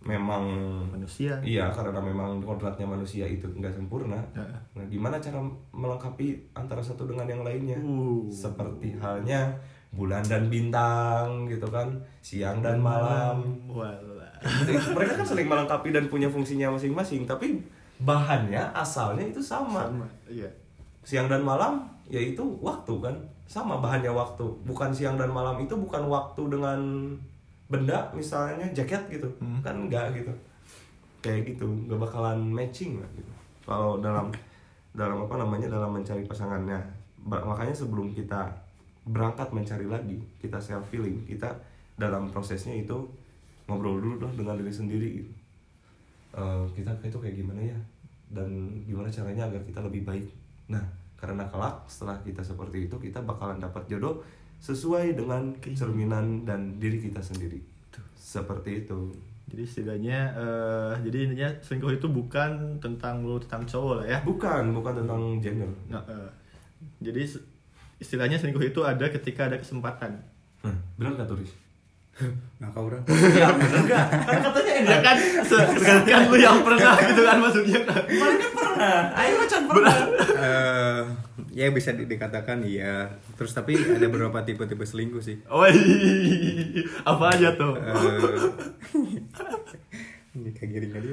memang 0.00 0.48
Manusia. 0.88 1.36
Iya, 1.44 1.68
karena 1.68 2.00
memang 2.00 2.40
kodratnya 2.40 2.88
manusia 2.88 3.28
itu 3.28 3.44
nggak 3.44 3.76
sempurna. 3.76 4.16
Ya. 4.32 4.48
Nah, 4.72 4.84
gimana 4.88 5.20
cara 5.20 5.36
melengkapi 5.76 6.40
antara 6.56 6.80
satu 6.80 7.04
dengan 7.04 7.28
yang 7.28 7.44
lainnya? 7.44 7.76
Uh. 7.84 8.24
Seperti 8.32 8.96
halnya 8.96 9.52
bulan 9.90 10.22
dan 10.22 10.46
bintang, 10.46 11.50
gitu 11.50 11.66
kan, 11.66 11.90
siang 12.22 12.62
dan 12.62 12.78
malam. 12.78 13.42
Walah. 13.66 14.30
Gitu. 14.40 14.94
Mereka 14.94 15.18
kan 15.18 15.26
saling 15.26 15.50
melengkapi 15.50 15.90
dan 15.90 16.06
punya 16.06 16.30
fungsinya 16.30 16.72
masing-masing, 16.72 17.26
tapi 17.26 17.58
bahannya 18.00 18.62
asalnya 18.72 19.26
itu 19.26 19.42
sama. 19.42 19.84
Sama. 19.90 20.06
Iya. 20.30 20.48
Siang 21.02 21.26
dan 21.26 21.42
malam 21.42 21.84
yaitu 22.10 22.42
waktu 22.58 22.90
kan, 22.98 23.14
sama 23.46 23.78
bahannya 23.78 24.10
waktu. 24.10 24.42
Bukan 24.66 24.90
siang 24.90 25.14
dan 25.18 25.30
malam 25.30 25.58
itu 25.62 25.74
bukan 25.74 26.06
waktu 26.10 26.42
dengan 26.50 26.80
benda 27.70 28.10
misalnya 28.10 28.66
jaket 28.74 28.98
gitu 29.06 29.30
Hmm. 29.38 29.62
kan 29.62 29.78
enggak 29.86 30.10
gitu 30.10 30.34
kayak 31.22 31.54
gitu 31.54 31.70
nggak 31.86 32.02
bakalan 32.02 32.42
matching 32.50 32.98
lah 32.98 33.06
gitu 33.14 33.30
kalau 33.62 34.02
dalam 34.02 34.26
dalam 34.90 35.22
apa 35.22 35.38
namanya 35.38 35.70
dalam 35.70 35.94
mencari 35.94 36.26
pasangannya 36.26 36.82
makanya 37.22 37.70
sebelum 37.70 38.10
kita 38.10 38.50
berangkat 39.10 39.50
mencari 39.50 39.86
lagi 39.90 40.22
kita 40.38 40.62
self 40.62 40.86
feeling 40.88 41.26
kita 41.26 41.50
dalam 41.98 42.30
prosesnya 42.30 42.78
itu 42.78 42.96
ngobrol 43.66 43.98
dulu 43.98 44.24
lah 44.24 44.32
dengan 44.34 44.54
diri 44.58 44.72
sendiri. 44.72 45.08
Gitu 45.20 45.40
Eh, 46.30 46.64
kita 46.78 46.94
itu 47.02 47.18
kayak 47.18 47.36
gimana 47.42 47.58
ya? 47.58 47.78
Dan 48.30 48.70
gimana 48.86 49.10
caranya 49.10 49.50
agar 49.50 49.62
kita 49.66 49.82
lebih 49.82 50.06
baik? 50.06 50.26
Nah 50.70 50.82
karena 51.18 51.42
kelak 51.50 51.84
setelah 51.90 52.16
kita 52.22 52.40
seperti 52.40 52.86
itu 52.88 52.96
kita 52.96 53.20
bakalan 53.20 53.60
dapat 53.60 53.84
jodoh 53.90 54.22
sesuai 54.62 55.18
dengan 55.18 55.52
cerminan 55.74 56.46
dan 56.46 56.78
diri 56.78 57.02
kita 57.02 57.18
sendiri. 57.18 57.58
Seperti 58.14 58.86
itu. 58.86 59.10
Jadi 59.50 59.64
setidaknya 59.66 60.18
eh, 60.38 60.92
jadi 61.10 61.18
intinya 61.26 61.50
selingkuh 61.58 61.98
itu 61.98 62.06
bukan 62.06 62.78
tentang 62.78 63.26
lu 63.26 63.42
tentang 63.42 63.66
cowok 63.66 63.94
lah 63.98 64.06
ya. 64.06 64.18
bukan 64.22 64.70
bukan 64.70 65.02
tentang 65.02 65.22
gender. 65.42 65.70
Nah, 65.90 66.02
eh, 66.06 66.30
jadi 67.02 67.26
istilahnya 68.00 68.40
selingkuh 68.40 68.64
itu 68.64 68.80
ada 68.82 69.06
ketika 69.12 69.46
ada 69.46 69.60
kesempatan. 69.60 70.24
nah, 70.64 70.76
benar 70.96 71.20
nggak 71.20 71.30
turis? 71.30 71.52
Nah 72.60 72.68
kau 72.76 72.84
orang 72.92 73.00
ya 73.08 73.48
benar 73.56 73.80
nggak? 73.86 74.06
Kan 74.28 74.38
katanya 74.44 74.72
Ya 74.76 74.80
enak. 75.00 75.00
Kan, 75.00 75.16
kan 76.04 76.20
lu 76.28 76.36
yang 76.36 76.60
pernah 76.60 76.96
gitu 77.00 77.22
kan 77.24 77.36
maksudnya. 77.40 77.80
Kan. 77.88 78.02
mereka 78.04 78.48
pernah. 78.52 78.98
Ayo 79.16 79.32
macan 79.40 79.62
pernah. 79.64 79.96
Eh, 80.20 81.00
ya 81.56 81.72
bisa 81.72 81.96
di- 81.96 82.04
dikatakan 82.04 82.60
iya. 82.64 83.08
Terus 83.40 83.56
tapi 83.56 83.76
ada 83.76 84.04
beberapa 84.04 84.44
tipe-tipe 84.44 84.84
selingkuh 84.84 85.24
sih. 85.24 85.40
Oh, 85.48 85.64
iya. 85.64 86.84
apa 87.08 87.24
aja 87.32 87.56
tuh? 87.56 87.72
Eh, 87.76 88.36
ini 90.36 90.50
kayak 90.54 90.70
giring 90.70 90.92
aja 90.94 91.10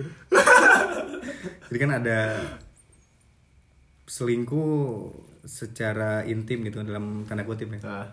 jadi 1.67 1.77
kan 1.81 1.91
ada 1.99 2.19
selingkuh 4.07 5.09
secara 5.47 6.27
intim 6.27 6.61
gitu 6.67 6.83
dalam 6.83 7.23
tanda 7.23 7.47
kutip 7.47 7.71
ya. 7.71 7.79
Nah, 7.79 8.07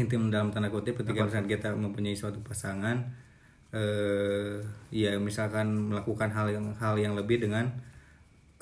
intim 0.00 0.32
dalam 0.32 0.48
tanda 0.48 0.72
kutip 0.72 0.96
ketika 0.96 1.20
misalkan 1.28 1.48
kita 1.48 1.68
mempunyai 1.76 2.16
suatu 2.16 2.40
pasangan 2.40 3.04
eh 3.70 4.58
ya 4.90 5.14
misalkan 5.20 5.94
melakukan 5.94 6.34
hal 6.34 6.50
yang 6.50 6.66
hal 6.82 6.98
yang 6.98 7.14
lebih 7.14 7.38
dengan 7.38 7.70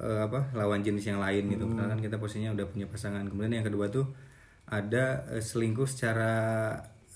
eh, 0.02 0.20
apa 0.26 0.52
lawan 0.52 0.82
jenis 0.84 1.08
yang 1.08 1.22
lain 1.22 1.48
gitu. 1.48 1.64
Karena 1.72 1.94
kan 1.96 2.00
kita 2.02 2.16
posisinya 2.20 2.52
udah 2.52 2.66
punya 2.68 2.86
pasangan. 2.90 3.24
Kemudian 3.24 3.62
yang 3.62 3.66
kedua 3.66 3.88
tuh 3.88 4.10
ada 4.68 5.24
eh, 5.32 5.40
selingkuh 5.40 5.88
secara 5.88 6.32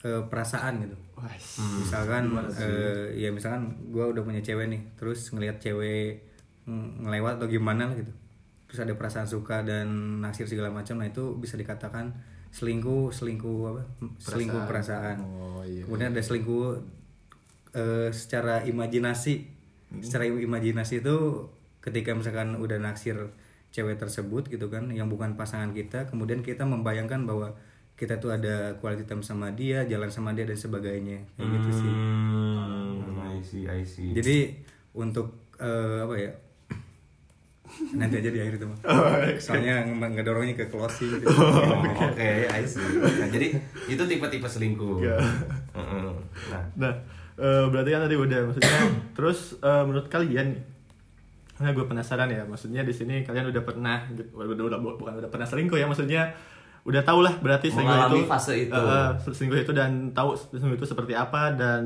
eh, 0.06 0.22
perasaan 0.24 0.88
gitu. 0.88 0.96
Wah, 1.20 1.28
misalkan 1.82 2.32
eh, 2.56 3.26
ya 3.26 3.28
misalkan 3.28 3.76
gue 3.92 4.04
udah 4.06 4.22
punya 4.24 4.40
cewek 4.40 4.66
nih 4.72 4.82
terus 4.96 5.28
ngelihat 5.30 5.60
cewek 5.60 6.24
ng- 6.66 7.06
ngelewat 7.06 7.38
atau 7.42 7.46
gimana 7.50 7.90
lah 7.90 7.96
gitu 7.98 8.10
terus 8.72 8.88
ada 8.88 8.96
perasaan 8.96 9.28
suka 9.28 9.60
dan 9.60 9.84
naksir 10.24 10.48
segala 10.48 10.72
macam 10.72 10.96
nah 10.96 11.04
itu 11.04 11.36
bisa 11.36 11.60
dikatakan 11.60 12.16
selingkuh 12.52 13.12
selingkuh 13.12 13.58
apa 13.68 13.82
selingkuh 14.16 14.64
perasaan. 14.64 15.16
Oh, 15.20 15.60
iya. 15.64 15.84
kemudian 15.84 16.12
ada 16.12 16.22
selingkuh 16.24 16.80
eh, 17.76 18.08
secara 18.12 18.64
imajinasi. 18.64 19.60
Secara 20.00 20.24
imajinasi 20.24 21.04
itu 21.04 21.16
ketika 21.84 22.16
misalkan 22.16 22.56
udah 22.56 22.80
naksir 22.80 23.32
cewek 23.72 24.00
tersebut 24.00 24.48
gitu 24.48 24.72
kan 24.72 24.88
yang 24.88 25.08
bukan 25.08 25.36
pasangan 25.36 25.72
kita 25.72 26.08
kemudian 26.08 26.40
kita 26.44 26.64
membayangkan 26.64 27.24
bahwa 27.28 27.56
kita 27.96 28.16
tuh 28.20 28.32
ada 28.32 28.76
quality 28.80 29.04
time 29.04 29.20
sama 29.20 29.52
dia 29.52 29.84
jalan 29.84 30.08
sama 30.08 30.32
dia 30.32 30.48
dan 30.48 30.56
sebagainya. 30.56 31.28
Kayak 31.36 31.48
gitu 31.60 31.70
sih. 31.76 31.92
Hmm, 31.92 33.20
I 33.20 33.40
see 33.44 33.64
I 33.68 33.84
see. 33.84 34.16
Jadi 34.16 34.64
untuk 34.96 35.52
eh, 35.60 36.04
apa 36.04 36.14
ya 36.16 36.32
nanti 37.92 38.14
aja 38.20 38.30
di 38.30 38.38
akhir 38.38 38.54
itu 38.60 38.66
mah 38.68 38.78
soalnya 39.36 39.84
nge- 39.84 40.12
ngedorongnya 40.14 40.54
ke 40.54 40.66
closing 40.68 41.08
gitu. 41.20 41.28
Oh, 41.28 41.82
Oke, 41.82 42.46
I 42.46 42.62
see. 42.62 42.84
Nah, 43.00 43.28
jadi 43.28 43.56
itu 43.86 44.02
tipe-tipe 44.02 44.48
selingkuh. 44.48 45.02
Iya. 45.02 45.16
Heeh. 45.76 46.12
Nah, 46.52 46.62
Nah, 46.76 46.92
eh, 47.36 47.64
berarti 47.68 47.90
kan 47.90 48.00
tadi 48.04 48.16
udah 48.16 48.38
maksudnya 48.46 48.76
terus 49.16 49.38
eh, 49.58 49.82
menurut 49.84 50.06
kalian 50.08 50.56
Nah, 51.62 51.70
gue 51.70 51.86
penasaran 51.86 52.26
ya, 52.26 52.42
maksudnya 52.42 52.82
di 52.82 52.90
sini 52.90 53.22
kalian 53.22 53.54
udah 53.54 53.62
pernah, 53.62 54.02
gitu, 54.10 54.34
udah, 54.34 54.66
udah, 54.66 54.78
bukan 54.82 55.14
udah 55.22 55.30
pernah 55.30 55.46
selingkuh 55.46 55.78
ya, 55.78 55.86
maksudnya 55.86 56.34
udah 56.82 56.98
tau 57.00 57.22
lah 57.22 57.38
berarti 57.38 57.70
selingkuh 57.70 57.94
Mengalami 57.94 58.18
itu, 58.18 58.26
fase 58.26 58.52
itu. 58.58 58.74
Selingkuh 59.30 59.58
itu 59.60 59.70
dan 59.70 60.10
tahu 60.10 60.34
selingkuh 60.34 60.74
itu 60.74 60.86
seperti 60.86 61.14
apa 61.14 61.54
dan 61.54 61.82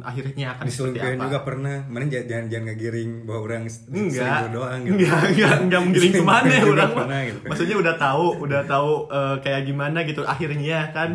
akhirnya 0.00 0.56
akan 0.56 0.64
seperti 0.64 0.72
diselingkuhin 0.96 1.18
apa. 1.20 1.24
juga 1.28 1.38
pernah 1.44 1.76
mana 1.84 2.04
jangan 2.08 2.24
jangan, 2.24 2.44
jangan 2.48 2.64
ngegiring 2.66 3.10
bahwa 3.22 3.40
orang 3.44 3.62
Enggak, 3.68 4.16
selingkuh 4.16 4.50
doang 4.50 4.80
gitu 4.80 4.92
enggak, 4.96 5.20
enggak, 5.28 5.54
enggak 5.60 5.80
menggiring 5.84 6.12
ke 6.12 6.22
mana 6.24 6.48
ya 6.48 6.62
orang. 6.64 6.90
pernah 6.96 7.20
gitu. 7.22 7.38
Maksudnya 7.44 7.76
udah 7.76 7.94
tahu, 7.94 8.26
udah 8.40 8.62
tahu 8.64 8.90
eh, 9.10 9.36
kayak 9.40 9.62
gimana 9.64 9.98
gitu 10.02 10.20
akhirnya 10.24 10.78
kan. 10.90 11.10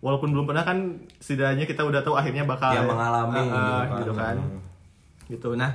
Walaupun 0.00 0.28
belum 0.28 0.44
pernah 0.44 0.64
kan, 0.64 0.78
setidaknya 1.16 1.64
kita 1.64 1.84
udah 1.84 2.00
tahu 2.00 2.16
akhirnya 2.16 2.44
bakal 2.44 2.72
Ya, 2.72 2.84
mengalami 2.84 3.36
eh, 3.36 3.44
gitu 3.44 3.56
kan. 3.56 3.88
gitu 3.96 4.12
kan. 4.12 4.36
Hmm. 4.36 4.60
Gitu. 5.28 5.48
Nah, 5.52 5.70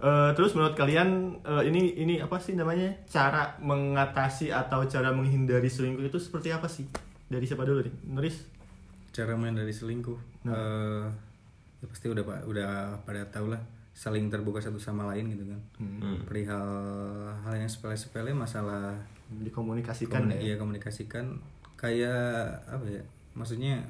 Eh, 0.00 0.30
terus 0.32 0.56
menurut 0.56 0.72
kalian 0.72 1.08
eh, 1.40 1.68
ini 1.68 1.92
ini 1.94 2.14
apa 2.16 2.36
sih 2.36 2.56
namanya? 2.56 2.88
Cara 3.04 3.52
mengatasi 3.60 4.48
atau 4.48 4.80
cara 4.84 5.12
menghindari 5.12 5.68
selingkuh 5.68 6.02
itu 6.02 6.16
seperti 6.16 6.48
apa 6.48 6.64
sih? 6.66 6.88
Dari 7.26 7.44
siapa 7.44 7.62
dulu 7.62 7.84
nih? 7.84 7.94
Nuris? 8.08 8.48
Cara 9.10 9.36
menghindari 9.36 9.70
selingkuh 9.70 10.16
Nah. 10.40 10.56
eh, 10.56 11.04
ya 11.78 11.86
pasti 11.86 12.08
udah 12.08 12.24
pak 12.24 12.40
udah 12.44 12.96
pada 13.02 13.28
tahu 13.28 13.52
lah 13.52 13.60
saling 13.92 14.32
terbuka 14.32 14.56
satu 14.56 14.80
sama 14.80 15.04
lain 15.12 15.28
gitu 15.30 15.44
kan. 15.44 15.60
Hmm. 15.76 16.24
perihal 16.24 16.64
hal 17.38 17.54
yang 17.54 17.68
sepele-sepele 17.68 18.32
masalah 18.32 18.96
dikomunikasikan 19.30 20.24
komuni- 20.24 20.40
ya? 20.40 20.40
iya, 20.42 20.54
komunikasikan. 20.56 21.36
Kayak 21.76 22.64
apa 22.64 22.88
ya 22.88 23.04
maksudnya 23.32 23.84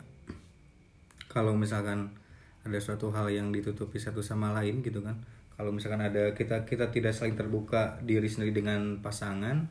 kalau 1.26 1.54
misalkan 1.54 2.10
ada 2.60 2.76
suatu 2.76 3.08
hal 3.10 3.30
yang 3.30 3.48
ditutupi 3.48 3.96
satu 3.96 4.20
sama 4.20 4.50
lain 4.52 4.82
gitu 4.82 5.00
kan 5.00 5.14
kalau 5.60 5.76
misalkan 5.76 6.00
ada 6.00 6.32
kita 6.32 6.64
kita 6.64 6.88
tidak 6.88 7.12
saling 7.12 7.36
terbuka 7.36 8.00
diri 8.00 8.24
sendiri 8.24 8.64
dengan 8.64 9.04
pasangan 9.04 9.68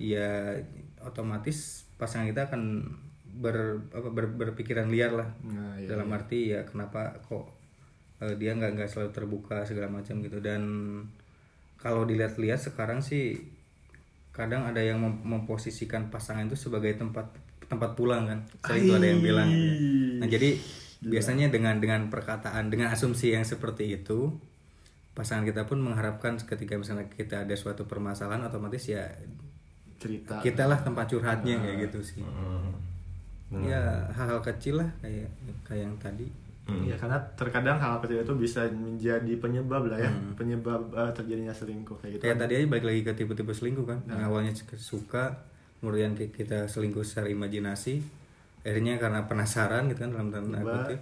ya 0.00 0.56
otomatis 1.04 1.84
pasangan 2.00 2.32
kita 2.32 2.48
akan 2.48 2.88
ber, 3.28 3.84
apa, 3.92 4.08
ber- 4.08 4.32
berpikiran 4.40 4.88
liar 4.88 5.12
lah. 5.12 5.28
Nah, 5.44 5.76
iya, 5.76 5.84
dalam 5.84 6.08
arti 6.16 6.56
ya 6.56 6.64
kenapa 6.64 7.12
kok 7.28 7.44
eh, 8.24 8.40
dia 8.40 8.56
nggak 8.56 8.72
nggak 8.72 8.88
selalu 8.88 9.12
terbuka 9.12 9.68
segala 9.68 9.92
macam 9.92 10.24
gitu. 10.24 10.40
Dan 10.40 10.62
kalau 11.76 12.08
dilihat-lihat 12.08 12.72
sekarang 12.72 13.04
sih 13.04 13.36
kadang 14.32 14.64
ada 14.64 14.80
yang 14.80 14.96
mem- 14.96 15.20
memposisikan 15.28 16.08
pasangan 16.08 16.48
itu 16.48 16.56
sebagai 16.56 16.96
tempat 16.96 17.28
tempat 17.68 17.92
pulang 18.00 18.32
kan. 18.32 18.40
Sering 18.64 18.88
itu 18.88 18.92
ada 18.96 19.06
yang 19.12 19.20
bilang 19.20 19.48
gitu. 19.52 19.68
nah 20.24 20.28
jadi 20.32 20.56
biasanya 21.04 21.52
dengan 21.52 21.82
dengan 21.82 22.08
perkataan 22.08 22.72
dengan 22.72 22.94
asumsi 22.94 23.36
yang 23.36 23.42
seperti 23.42 23.92
itu 23.92 24.38
pasangan 25.12 25.44
kita 25.44 25.64
pun 25.64 25.78
mengharapkan 25.78 26.36
ketika 26.36 26.74
misalnya 26.74 27.04
kita 27.06 27.44
ada 27.44 27.52
suatu 27.52 27.84
permasalahan 27.84 28.48
otomatis 28.48 28.88
ya 28.88 29.04
cerita. 30.00 30.40
kita 30.40 30.64
lah 30.66 30.80
tempat 30.80 31.06
curhatnya 31.06 31.60
kayak 31.60 31.76
gitu 31.88 32.00
sih. 32.02 32.24
Hmm. 33.52 33.68
ya 33.68 34.08
hal-hal 34.16 34.40
kecil 34.40 34.80
lah 34.80 34.88
kayak 34.98 35.28
kayak 35.68 35.84
yang 35.84 35.96
tadi. 36.00 36.24
Hmm. 36.62 36.88
Iya 36.88 36.96
karena 36.96 37.18
terkadang 37.36 37.76
hal 37.76 38.00
kecil 38.00 38.24
itu 38.24 38.34
bisa 38.38 38.64
menjadi 38.70 39.32
penyebab 39.36 39.92
lah 39.92 39.98
ya 39.98 40.08
penyebab 40.32 40.80
eh, 40.94 41.12
terjadinya 41.12 41.52
selingkuh 41.52 42.00
kayak 42.00 42.12
gitu 42.16 42.22
kayak 42.22 42.38
tadi 42.38 42.52
aja 42.56 42.66
balik 42.70 42.86
lagi 42.88 43.00
ke 43.04 43.12
tipe-tipe 43.12 43.52
selingkuh 43.52 43.84
kan. 43.84 43.98
Yang 44.08 44.20
awalnya 44.24 44.52
suka 44.80 45.24
kemudian 45.82 46.16
ki- 46.16 46.32
kita 46.32 46.64
selingkuh 46.64 47.04
secara 47.04 47.28
imajinasi. 47.28 48.00
Akhirnya 48.62 48.96
karena 48.96 49.26
penasaran 49.26 49.90
gitu 49.90 50.06
kan 50.06 50.10
dalam 50.16 50.30
tanda 50.32 50.62
kutip. 50.62 51.00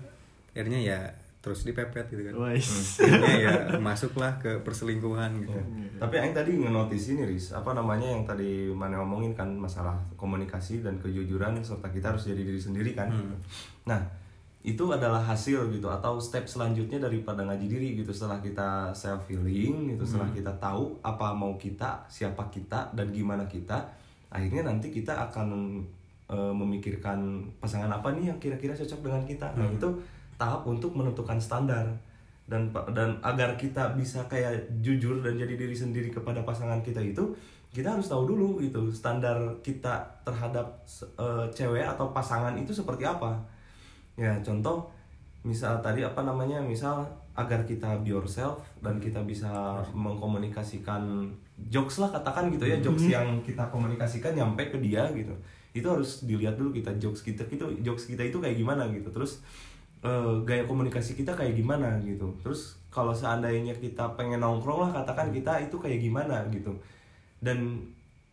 Akhirnya 0.50 0.80
ya 0.82 0.98
terus 1.40 1.64
dipepet 1.64 2.04
gitu 2.12 2.22
kan. 2.28 2.34
Wais. 2.36 3.00
akhirnya 3.00 3.36
ya 3.40 3.52
masuklah 3.80 4.36
ke 4.36 4.60
perselingkuhan 4.60 5.40
gitu. 5.40 5.56
Tapi 5.96 6.14
yang 6.20 6.36
tadi 6.36 6.60
ngenotis 6.60 7.16
ini 7.16 7.24
Riz, 7.24 7.56
apa 7.56 7.72
namanya 7.72 8.12
yang 8.12 8.28
tadi 8.28 8.68
mana 8.68 9.00
ngomongin 9.00 9.32
kan 9.32 9.48
masalah 9.48 9.96
komunikasi 10.20 10.84
dan 10.84 11.00
kejujuran 11.00 11.56
serta 11.64 11.88
kita 11.88 12.12
harus 12.12 12.28
jadi 12.28 12.44
diri 12.44 12.60
sendiri 12.60 12.92
kan. 12.92 13.08
Nah, 13.88 14.00
itu 14.60 14.84
adalah 14.92 15.24
hasil 15.24 15.72
gitu 15.72 15.88
atau 15.88 16.20
step 16.20 16.44
selanjutnya 16.44 17.00
daripada 17.00 17.40
ngaji 17.48 17.64
diri 17.64 17.88
gitu. 17.96 18.12
Setelah 18.12 18.44
kita 18.44 18.92
self 18.92 19.24
healing 19.32 19.96
gitu 19.96 20.04
setelah 20.04 20.28
kita 20.36 20.52
tahu 20.60 21.00
apa 21.00 21.32
mau 21.32 21.56
kita, 21.56 22.04
siapa 22.12 22.52
kita 22.52 22.92
dan 22.92 23.08
gimana 23.08 23.48
kita, 23.48 23.80
akhirnya 24.28 24.68
nanti 24.68 24.92
kita 24.92 25.16
akan 25.32 25.80
e, 26.28 26.36
memikirkan 26.52 27.48
pasangan 27.56 27.88
apa 27.88 28.12
nih 28.12 28.28
yang 28.28 28.36
kira-kira 28.36 28.76
cocok 28.76 29.00
dengan 29.00 29.24
kita. 29.24 29.48
Nah, 29.56 29.72
itu 29.72 29.88
tahap 30.40 30.64
untuk 30.64 30.96
menentukan 30.96 31.36
standar. 31.36 31.84
Dan 32.48 32.72
dan 32.96 33.20
agar 33.22 33.54
kita 33.54 33.94
bisa 33.94 34.24
kayak 34.26 34.66
jujur 34.80 35.22
dan 35.22 35.38
jadi 35.38 35.54
diri 35.54 35.76
sendiri 35.76 36.10
kepada 36.10 36.42
pasangan 36.42 36.82
kita 36.82 36.98
itu 36.98 37.30
kita 37.70 37.94
harus 37.94 38.10
tahu 38.10 38.26
dulu 38.26 38.58
gitu 38.58 38.90
standar 38.90 39.38
kita 39.62 40.02
terhadap 40.26 40.66
eh, 41.14 41.46
cewek 41.54 41.86
atau 41.86 42.10
pasangan 42.10 42.58
itu 42.58 42.74
seperti 42.74 43.06
apa. 43.06 43.38
Ya 44.18 44.34
contoh 44.42 44.90
misal 45.46 45.78
tadi 45.78 46.02
apa 46.02 46.20
namanya 46.26 46.58
misal 46.58 47.06
agar 47.38 47.62
kita 47.64 48.02
be 48.02 48.12
yourself 48.12 48.60
dan 48.84 49.00
kita 49.00 49.22
bisa 49.22 49.80
mengkomunikasikan 49.94 51.30
jokes 51.70 52.02
lah 52.02 52.10
katakan 52.12 52.52
gitu 52.52 52.68
ya 52.68 52.76
jokes 52.82 53.08
yang 53.08 53.40
kita 53.46 53.64
komunikasikan 53.70 54.34
nyampe 54.34 54.68
ke 54.68 54.78
dia 54.82 55.06
gitu. 55.14 55.32
Itu 55.70 55.86
harus 55.86 56.26
dilihat 56.26 56.58
dulu 56.58 56.74
kita 56.74 56.90
jokes 56.98 57.22
kita 57.22 57.46
itu 57.46 57.64
jokes 57.86 58.10
kita 58.10 58.26
itu 58.26 58.42
kayak 58.42 58.58
gimana 58.58 58.90
gitu. 58.90 59.08
Terus 59.14 59.40
eh, 60.00 60.34
gaya 60.48 60.64
komunikasi 60.64 61.16
kita 61.16 61.32
kayak 61.36 61.56
gimana 61.56 62.00
gitu. 62.04 62.28
Terus 62.40 62.80
kalau 62.88 63.12
seandainya 63.14 63.76
kita 63.76 64.16
pengen 64.16 64.42
nongkrong 64.42 64.88
lah 64.88 64.90
katakan 64.90 65.30
kita 65.30 65.60
itu 65.60 65.76
kayak 65.76 66.00
gimana 66.00 66.42
gitu. 66.48 66.72
Dan 67.40 67.84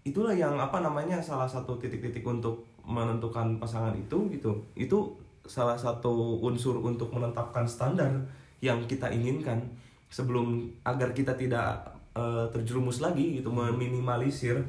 itulah 0.07 0.33
yang 0.35 0.55
apa 0.55 0.79
namanya 0.79 1.19
salah 1.19 1.47
satu 1.47 1.75
titik-titik 1.75 2.23
untuk 2.23 2.63
menentukan 2.87 3.59
pasangan 3.59 3.93
itu 3.95 4.31
gitu. 4.31 4.55
Itu 4.73 5.19
salah 5.47 5.75
satu 5.79 6.43
unsur 6.43 6.79
untuk 6.83 7.11
menetapkan 7.11 7.67
standar 7.67 8.11
yang 8.59 8.83
kita 8.87 9.11
inginkan 9.11 9.63
sebelum 10.07 10.71
agar 10.87 11.11
kita 11.11 11.35
tidak 11.35 11.83
eh, 12.15 12.47
terjerumus 12.51 13.03
lagi 13.03 13.43
gitu 13.43 13.51
meminimalisir 13.51 14.63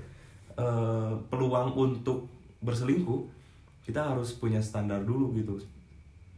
eh, 0.59 1.13
peluang 1.31 1.75
untuk 1.79 2.27
berselingkuh. 2.63 3.39
Kita 3.87 4.05
harus 4.13 4.37
punya 4.37 4.61
standar 4.61 5.01
dulu 5.01 5.33
gitu 5.33 5.57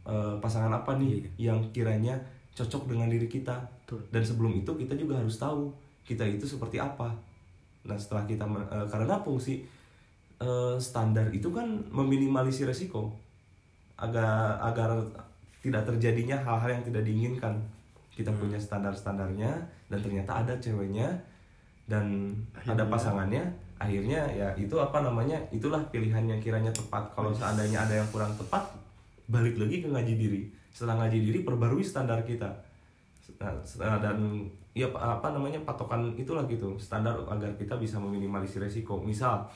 Eh, 0.01 0.35
pasangan 0.41 0.73
apa 0.73 0.97
nih 0.97 1.21
yang 1.37 1.61
kiranya 1.69 2.17
cocok 2.57 2.89
dengan 2.89 3.05
diri 3.05 3.29
kita? 3.29 3.53
Betul. 3.85 4.01
dan 4.07 4.23
sebelum 4.23 4.55
itu 4.55 4.71
kita 4.71 4.95
juga 4.95 5.19
harus 5.19 5.35
tahu 5.37 5.69
kita 6.07 6.25
itu 6.25 6.47
seperti 6.47 6.81
apa. 6.81 7.11
Nah 7.85 7.93
setelah 7.99 8.25
kita 8.25 8.49
eh, 8.49 8.87
karena 8.89 9.21
fungsi 9.21 9.61
eh, 10.41 10.75
standar 10.81 11.29
itu 11.29 11.53
kan 11.53 11.69
meminimalisir 11.93 12.65
resiko. 12.65 13.13
Agar 14.01 14.57
agar 14.65 14.97
tidak 15.61 15.85
terjadinya 15.85 16.41
hal-hal 16.41 16.81
yang 16.81 16.83
tidak 16.87 17.05
diinginkan. 17.05 17.53
Kita 18.09 18.33
punya 18.33 18.57
standar-standarnya 18.57 19.53
dan 19.85 19.99
ternyata 20.01 20.41
ada 20.41 20.57
ceweknya 20.57 21.13
dan 21.85 22.33
ada 22.57 22.73
Akhirnya. 22.73 22.89
pasangannya. 22.89 23.43
Akhirnya 23.77 24.21
ya 24.33 24.49
itu 24.57 24.73
apa 24.81 25.05
namanya? 25.05 25.37
Itulah 25.53 25.85
pilihan 25.93 26.25
yang 26.25 26.41
kiranya 26.41 26.73
tepat. 26.73 27.05
Kalau 27.13 27.29
seandainya 27.29 27.85
ada 27.85 28.01
yang 28.01 28.09
kurang 28.09 28.33
tepat 28.33 28.70
balik 29.31 29.55
lagi 29.55 29.79
ke 29.79 29.87
ngaji 29.87 30.13
diri. 30.19 30.41
Setelah 30.75 31.07
ngaji 31.07 31.17
diri 31.23 31.39
perbarui 31.47 31.81
standar 31.81 32.19
kita. 32.27 32.51
Nah, 33.79 33.97
dan 34.03 34.45
ya 34.75 34.91
pa- 34.91 35.17
apa 35.17 35.31
namanya 35.31 35.57
patokan 35.63 36.11
itulah 36.19 36.43
gitu. 36.45 36.75
Standar 36.75 37.15
agar 37.25 37.49
kita 37.55 37.79
bisa 37.79 37.95
meminimalisir 37.97 38.59
resiko. 38.59 38.99
Misal 38.99 39.47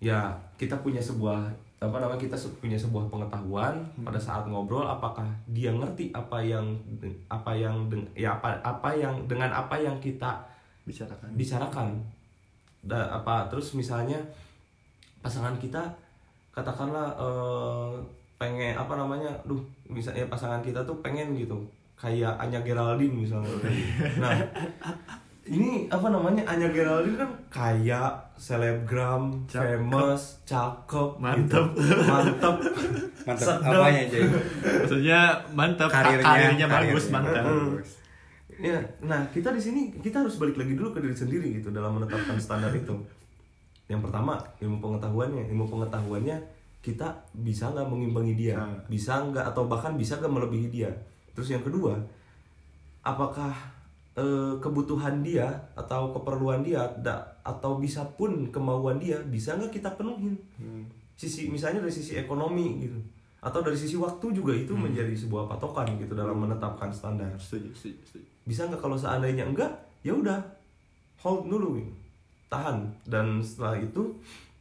ya 0.00 0.32
kita 0.56 0.80
punya 0.80 0.98
sebuah 0.98 1.44
apa 1.80 1.96
namanya 1.96 2.20
kita 2.20 2.36
punya 2.60 2.76
sebuah 2.76 3.08
pengetahuan 3.08 3.80
pada 4.04 4.20
saat 4.20 4.44
ngobrol 4.44 4.84
apakah 4.84 5.24
dia 5.48 5.72
ngerti 5.72 6.12
apa 6.12 6.36
yang 6.40 6.76
apa 7.28 7.56
yang 7.56 7.88
ya 8.12 8.36
apa 8.36 8.60
apa 8.60 8.92
yang 8.92 9.16
dengan 9.24 9.48
apa 9.48 9.76
yang 9.80 9.96
kita 10.00 10.40
bicarakan. 10.84 11.28
bicarakan. 11.36 11.88
Da, 12.80 13.12
apa 13.12 13.44
terus 13.52 13.76
misalnya 13.76 14.16
pasangan 15.20 15.56
kita 15.60 15.84
katakanlah 16.52 17.12
eh, 17.16 17.92
pengen 18.40 18.72
apa 18.72 18.96
namanya 18.96 19.28
duh 19.44 19.60
misalnya 19.84 20.24
pasangan 20.26 20.58
kita 20.58 20.80
tuh 20.80 20.96
pengen 20.98 21.36
gitu 21.36 21.60
kayak 21.92 22.32
Anya 22.40 22.56
Geraldine 22.58 23.12
misalnya 23.14 23.52
nah 24.16 24.32
ini 25.42 25.84
apa 25.86 26.08
namanya 26.08 26.40
Anya 26.46 26.72
Geraldine 26.72 27.18
kan 27.18 27.30
kaya 27.52 28.02
selebgram 28.34 29.44
Cakep. 29.44 29.60
famous 29.76 30.22
cakep 30.42 31.20
Mantep. 31.20 31.66
gitu. 31.76 32.00
mantep 32.02 32.54
mantap 33.28 33.48
Sedap. 33.60 33.76
apanya 33.76 34.02
jadi 34.08 34.28
maksudnya 34.80 35.20
mantap 35.52 35.88
Karirnya- 35.90 36.24
karirnya 36.24 36.66
bagus 36.66 37.04
karirnya. 37.04 37.12
mantap 37.14 37.44
Bagus. 37.44 37.90
Ya, 38.60 38.76
nah 39.00 39.24
kita 39.28 39.52
di 39.52 39.56
sini 39.58 39.88
kita 39.94 40.20
harus 40.20 40.36
balik 40.36 40.52
lagi 40.54 40.76
dulu 40.76 40.92
ke 40.92 41.00
diri 41.00 41.16
sendiri 41.16 41.48
gitu 41.56 41.72
dalam 41.72 41.96
menetapkan 41.96 42.36
standar 42.36 42.68
itu. 42.70 42.92
Yang 43.88 44.04
pertama 44.04 44.36
ilmu 44.60 44.76
pengetahuannya, 44.78 45.48
ilmu 45.48 45.64
pengetahuannya 45.66 46.36
kita 46.80 47.06
bisa 47.36 47.68
nggak 47.68 47.86
mengimbangi 47.86 48.34
dia, 48.34 48.56
Hmm. 48.56 48.80
bisa 48.88 49.20
nggak 49.20 49.52
atau 49.52 49.68
bahkan 49.68 49.94
bisa 49.94 50.16
nggak 50.16 50.32
melebihi 50.32 50.68
dia. 50.68 50.88
Terus 51.36 51.52
yang 51.52 51.60
kedua, 51.60 51.96
apakah 53.02 53.52
eh, 54.10 54.54
kebutuhan 54.58 55.22
dia 55.22 55.46
atau 55.72 56.10
keperluan 56.10 56.66
dia 56.66 56.82
da- 56.98 57.22
atau 57.46 57.78
bisa 57.78 58.02
pun 58.18 58.50
kemauan 58.50 58.98
dia 58.98 59.16
bisa 59.22 59.54
nggak 59.54 59.70
kita 59.70 59.88
penuhin? 59.94 60.34
Hmm. 60.58 60.82
Sisi 61.14 61.46
misalnya 61.46 61.84
dari 61.84 61.94
sisi 61.94 62.18
ekonomi 62.18 62.80
gitu, 62.82 62.98
atau 63.38 63.60
dari 63.62 63.78
sisi 63.78 63.94
waktu 63.96 64.34
juga 64.34 64.52
itu 64.52 64.74
menjadi 64.74 65.14
sebuah 65.14 65.46
patokan 65.46 65.94
gitu 65.96 66.12
dalam 66.12 66.36
menetapkan 66.36 66.90
standar 66.90 67.30
setuju 67.38 67.70
setuju, 67.72 68.00
setuju. 68.04 68.26
bisa 68.44 68.60
nggak 68.66 68.80
kalau 68.82 68.96
seandainya 68.98 69.44
enggak 69.46 69.70
ya 70.02 70.12
udah 70.12 70.36
hold 71.20 71.46
dulu 71.46 71.78
gitu. 71.78 71.92
tahan 72.50 72.82
dan 73.06 73.38
setelah 73.40 73.78
itu 73.78 74.10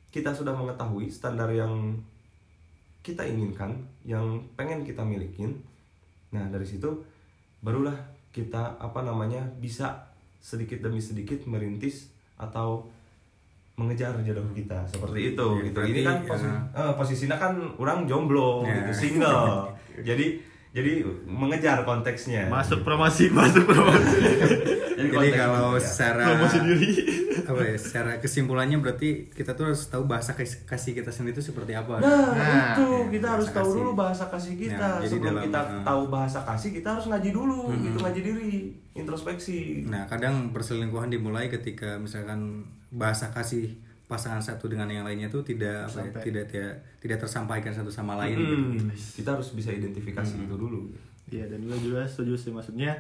kita 0.10 0.30
sudah 0.30 0.52
mengetahui 0.52 1.08
standar 1.08 1.48
yang 1.48 1.94
kita 3.00 3.24
inginkan 3.24 3.74
yang 4.04 4.26
pengen 4.54 4.82
kita 4.82 5.02
milikin 5.02 5.56
nah 6.30 6.46
dari 6.46 6.64
situ 6.64 6.90
barulah 7.60 7.96
kita 8.30 8.78
apa 8.78 9.02
namanya 9.02 9.42
bisa 9.58 10.10
sedikit 10.38 10.80
demi 10.80 11.00
sedikit 11.00 11.42
merintis 11.44 12.10
atau 12.36 12.86
mengejar 13.76 14.12
jodoh 14.20 14.44
kita 14.52 14.84
seperti 14.86 15.34
itu 15.34 15.48
Ya, 15.56 15.66
gitu 15.66 15.80
ini 15.86 16.02
kan 16.02 16.18
posi 16.22 16.46
ya. 16.46 16.60
eh, 16.76 16.94
posisinya 16.94 17.38
kan 17.38 17.54
orang 17.76 18.04
jomblo 18.04 18.62
Ya. 18.62 18.84
gitu 18.84 18.92
single 19.08 19.72
jadi 20.08 20.40
jadi 20.70 21.02
mengejar 21.26 21.82
konteksnya 21.82 22.46
Masuk 22.46 22.86
promosi, 22.86 23.26
masuk 23.32 23.66
promosi. 23.66 24.22
Jadi 25.02 25.34
kalau 25.34 25.74
mengejar. 25.74 25.82
secara 25.82 26.24
promosi 26.30 26.58
diri. 26.62 26.90
Apa 27.50 27.66
ya, 27.66 27.76
secara 27.76 28.12
kesimpulannya 28.18 28.78
berarti 28.78 29.28
kita 29.30 29.58
tuh 29.58 29.74
harus 29.74 29.90
tahu 29.90 30.06
bahasa 30.06 30.38
kas- 30.38 30.62
kasih 30.64 30.94
kita 30.94 31.10
sendiri 31.10 31.34
itu 31.34 31.42
seperti 31.42 31.74
apa. 31.74 31.98
Nah, 31.98 32.30
Nah, 32.32 32.78
itu 32.78 32.86
ya, 32.86 33.02
kita 33.10 33.28
harus 33.34 33.48
tahu 33.50 33.66
kasih. 33.66 33.78
dulu 33.82 33.92
bahasa 33.94 34.24
kasih 34.30 34.54
kita. 34.56 34.78
Nah, 34.78 34.98
jadi 35.02 35.10
Sebelum 35.18 35.34
dalam, 35.34 35.44
kita 35.50 35.62
uh, 35.62 35.82
tahu 35.82 36.02
bahasa 36.08 36.40
kasih, 36.46 36.70
kita 36.72 36.88
harus 36.94 37.06
ngaji 37.10 37.30
dulu, 37.34 37.60
gitu 37.76 37.98
ngaji 37.98 38.22
diri, 38.22 38.54
introspeksi. 38.94 39.60
Nah, 39.86 40.06
kadang 40.06 40.52
perselingkuhan 40.52 41.10
dimulai 41.10 41.50
ketika 41.50 41.98
misalkan 41.98 42.64
bahasa 42.90 43.30
kasih 43.30 43.74
pasangan 44.06 44.42
satu 44.42 44.66
dengan 44.66 44.86
yang 44.86 45.06
lainnya 45.06 45.30
tuh 45.30 45.42
tidak 45.42 45.86
apa 45.86 46.02
ya, 46.02 46.12
tidak 46.20 46.46
tidak 46.50 46.74
tidak 46.98 47.18
tersampaikan 47.20 47.70
satu 47.70 47.90
sama 47.90 48.18
lain. 48.18 48.38
Hmm, 48.38 48.74
gitu. 48.74 49.22
kita 49.22 49.38
harus 49.38 49.54
bisa 49.54 49.70
identifikasi 49.70 50.34
itu 50.36 50.56
dulu. 50.56 50.90
Iya 51.30 51.46
dan 51.46 51.62
gue 51.62 51.78
juga 51.78 52.02
setuju 52.04 52.34
sih 52.34 52.50
maksudnya 52.50 52.98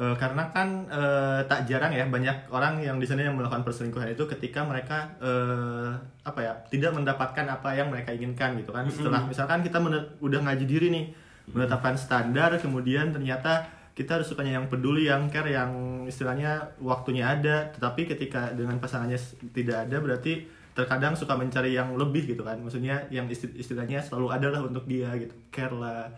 eh, 0.00 0.16
karena 0.16 0.48
kan 0.48 0.88
eh, 0.88 1.40
tak 1.44 1.68
jarang 1.68 1.92
ya 1.92 2.08
banyak 2.08 2.48
orang 2.48 2.80
yang 2.80 2.96
di 2.96 3.04
sana 3.04 3.28
yang 3.28 3.36
melakukan 3.36 3.60
perselingkuhan 3.60 4.16
itu 4.16 4.24
ketika 4.24 4.64
mereka 4.64 5.12
eh, 5.20 5.92
apa 6.24 6.40
ya 6.40 6.52
tidak 6.72 6.96
mendapatkan 6.96 7.44
apa 7.44 7.76
yang 7.76 7.92
mereka 7.92 8.16
inginkan 8.16 8.56
gitu 8.56 8.72
kan. 8.72 8.88
Setelah 8.88 9.28
misalkan 9.28 9.60
kita 9.60 9.76
udah 10.24 10.40
ngaji 10.48 10.64
diri 10.64 10.88
nih 10.88 11.06
menetapkan 11.52 11.98
standar 12.00 12.56
kemudian 12.56 13.12
ternyata 13.12 13.68
kita 13.90 14.16
harus 14.16 14.32
sukanya 14.32 14.56
yang 14.62 14.66
peduli 14.72 15.10
yang 15.10 15.28
care 15.28 15.50
yang 15.50 16.06
istilahnya 16.08 16.72
waktunya 16.80 17.36
ada 17.36 17.68
tetapi 17.74 18.08
ketika 18.08 18.54
dengan 18.56 18.80
pasangannya 18.80 19.18
tidak 19.52 19.84
ada 19.84 19.96
berarti 20.00 20.46
terkadang 20.72 21.18
suka 21.18 21.36
mencari 21.36 21.74
yang 21.76 21.92
lebih 21.98 22.24
gitu 22.30 22.40
kan. 22.46 22.56
Maksudnya 22.62 23.04
yang 23.12 23.26
isti- 23.28 23.52
istilahnya 23.52 24.00
selalu 24.00 24.32
ada 24.32 24.48
lah 24.48 24.62
untuk 24.64 24.86
dia 24.86 25.12
gitu 25.18 25.34
care 25.50 25.74
lah 25.74 26.08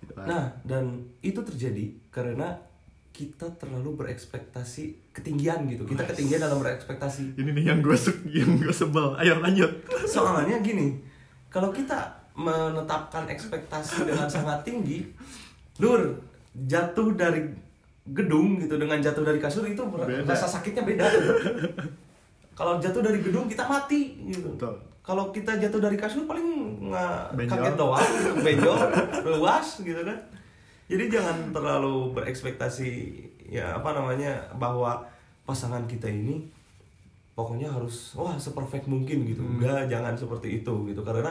gitu 0.00 0.16
kan. 0.16 0.26
Nah, 0.26 0.46
dan 0.64 1.04
itu 1.20 1.38
terjadi 1.44 1.94
karena 2.10 2.56
kita 3.18 3.50
terlalu 3.58 3.98
berekspektasi 3.98 5.10
ketinggian 5.10 5.66
gitu. 5.66 5.82
Kita 5.90 6.06
ketinggian 6.06 6.38
dalam 6.38 6.62
berekspektasi. 6.62 7.34
ini 7.34 7.50
nih 7.50 7.74
yang 7.74 7.82
gue 7.82 7.98
yang 8.30 8.54
gue 8.62 8.70
sebel 8.70 9.18
ayo 9.18 9.42
lanjut 9.42 9.82
Soalnya 10.06 10.62
gini, 10.62 10.94
kalau 11.50 11.74
kita 11.74 12.14
menetapkan 12.38 13.26
ekspektasi 13.26 14.06
dengan 14.06 14.30
sangat 14.30 14.62
tinggi, 14.62 15.02
Dur, 15.74 16.14
jatuh 16.54 17.10
dari 17.18 17.42
gedung 18.06 18.62
gitu 18.62 18.78
dengan 18.78 19.02
jatuh 19.02 19.26
dari 19.26 19.42
kasur 19.42 19.66
itu 19.66 19.82
Beda. 19.82 20.22
rasa 20.22 20.46
sakitnya 20.46 20.86
beda. 20.86 21.06
kalau 22.54 22.78
jatuh 22.78 23.02
dari 23.02 23.18
gedung 23.18 23.50
kita 23.50 23.66
mati 23.66 24.14
gitu. 24.30 24.54
Betul. 24.54 24.78
Kalau 25.02 25.34
kita 25.34 25.58
jatuh 25.58 25.80
dari 25.82 25.98
kasur 25.98 26.22
paling 26.28 26.46
nggak 26.86 27.34
kaget 27.50 27.74
doang, 27.74 28.12
benjol, 28.46 28.78
luas 29.34 29.82
gitu 29.82 30.06
kan. 30.06 30.18
Jadi 30.88 31.04
jangan 31.12 31.52
terlalu 31.52 32.16
berekspektasi 32.16 32.90
ya 33.48 33.76
apa 33.76 33.92
namanya 33.92 34.40
bahwa 34.56 35.04
pasangan 35.44 35.84
kita 35.84 36.08
ini 36.08 36.48
pokoknya 37.36 37.68
harus 37.68 38.16
wah 38.16 38.34
seperfect 38.40 38.88
mungkin 38.88 39.28
gitu. 39.28 39.44
Enggak, 39.44 39.84
jangan 39.92 40.16
seperti 40.16 40.64
itu 40.64 40.74
gitu. 40.88 41.00
Karena 41.04 41.28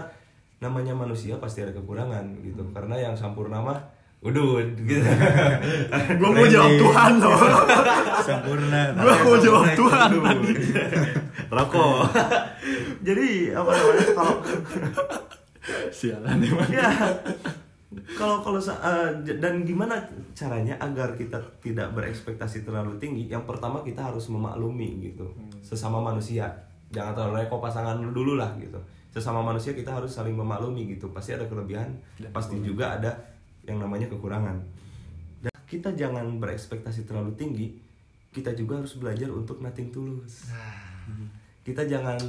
namanya 0.61 0.93
manusia 0.93 1.41
pasti 1.41 1.65
ada 1.65 1.73
kekurangan 1.73 2.37
gitu. 2.45 2.61
Karena 2.69 3.01
yang 3.01 3.17
sampurna 3.17 3.57
mah 3.57 3.81
udud 4.21 4.77
gitu. 4.85 5.01
gue 6.21 6.29
mau 6.37 6.45
jawab 6.45 6.73
Tuhan 6.77 7.11
loh. 7.17 7.39
Sempurna. 8.21 8.81
gue 8.93 9.13
mau 9.25 9.37
jawab 9.41 9.65
Tuhan 9.73 10.09
Rokok. 11.49 12.01
Jadi 13.01 13.29
apa 13.57 13.71
namanya 13.73 14.05
kalau 14.13 14.35
sialan 15.97 16.37
emang. 16.45 16.69
Ya 16.69 16.89
kalau 18.19 18.43
kalau 18.43 18.59
j- 18.59 19.39
dan 19.39 19.63
gimana 19.63 19.95
caranya 20.35 20.75
agar 20.83 21.15
kita 21.15 21.39
tidak 21.63 21.95
berekspektasi 21.95 22.67
terlalu 22.67 22.99
tinggi? 22.99 23.31
Yang 23.31 23.47
pertama 23.47 23.79
kita 23.79 24.11
harus 24.11 24.27
memaklumi 24.27 25.07
gitu 25.11 25.27
sesama 25.63 26.03
manusia. 26.03 26.51
Jangan 26.91 27.15
terlalu 27.15 27.47
reko 27.47 27.63
pasangan 27.63 27.95
lu 27.99 28.11
dulu 28.11 28.35
lah 28.35 28.51
gitu. 28.59 28.75
Sesama 29.15 29.39
manusia 29.39 29.71
kita 29.71 29.95
harus 29.95 30.11
saling 30.11 30.35
memaklumi 30.35 30.99
gitu. 30.99 31.07
Pasti 31.15 31.31
ada 31.31 31.47
kelebihan 31.47 31.95
pasti 32.35 32.59
juga 32.59 32.99
ada 32.99 33.11
yang 33.63 33.79
namanya 33.79 34.11
kekurangan. 34.11 34.59
Dan 35.47 35.51
kita 35.63 35.95
jangan 35.95 36.43
berekspektasi 36.43 37.07
terlalu 37.07 37.31
tinggi 37.39 37.67
kita 38.35 38.53
juga 38.53 38.77
harus 38.83 38.99
belajar 38.99 39.31
untuk 39.33 39.63
nothing 39.63 39.89
tulus 39.89 40.51
kita 41.65 41.83
jangan 41.87 42.19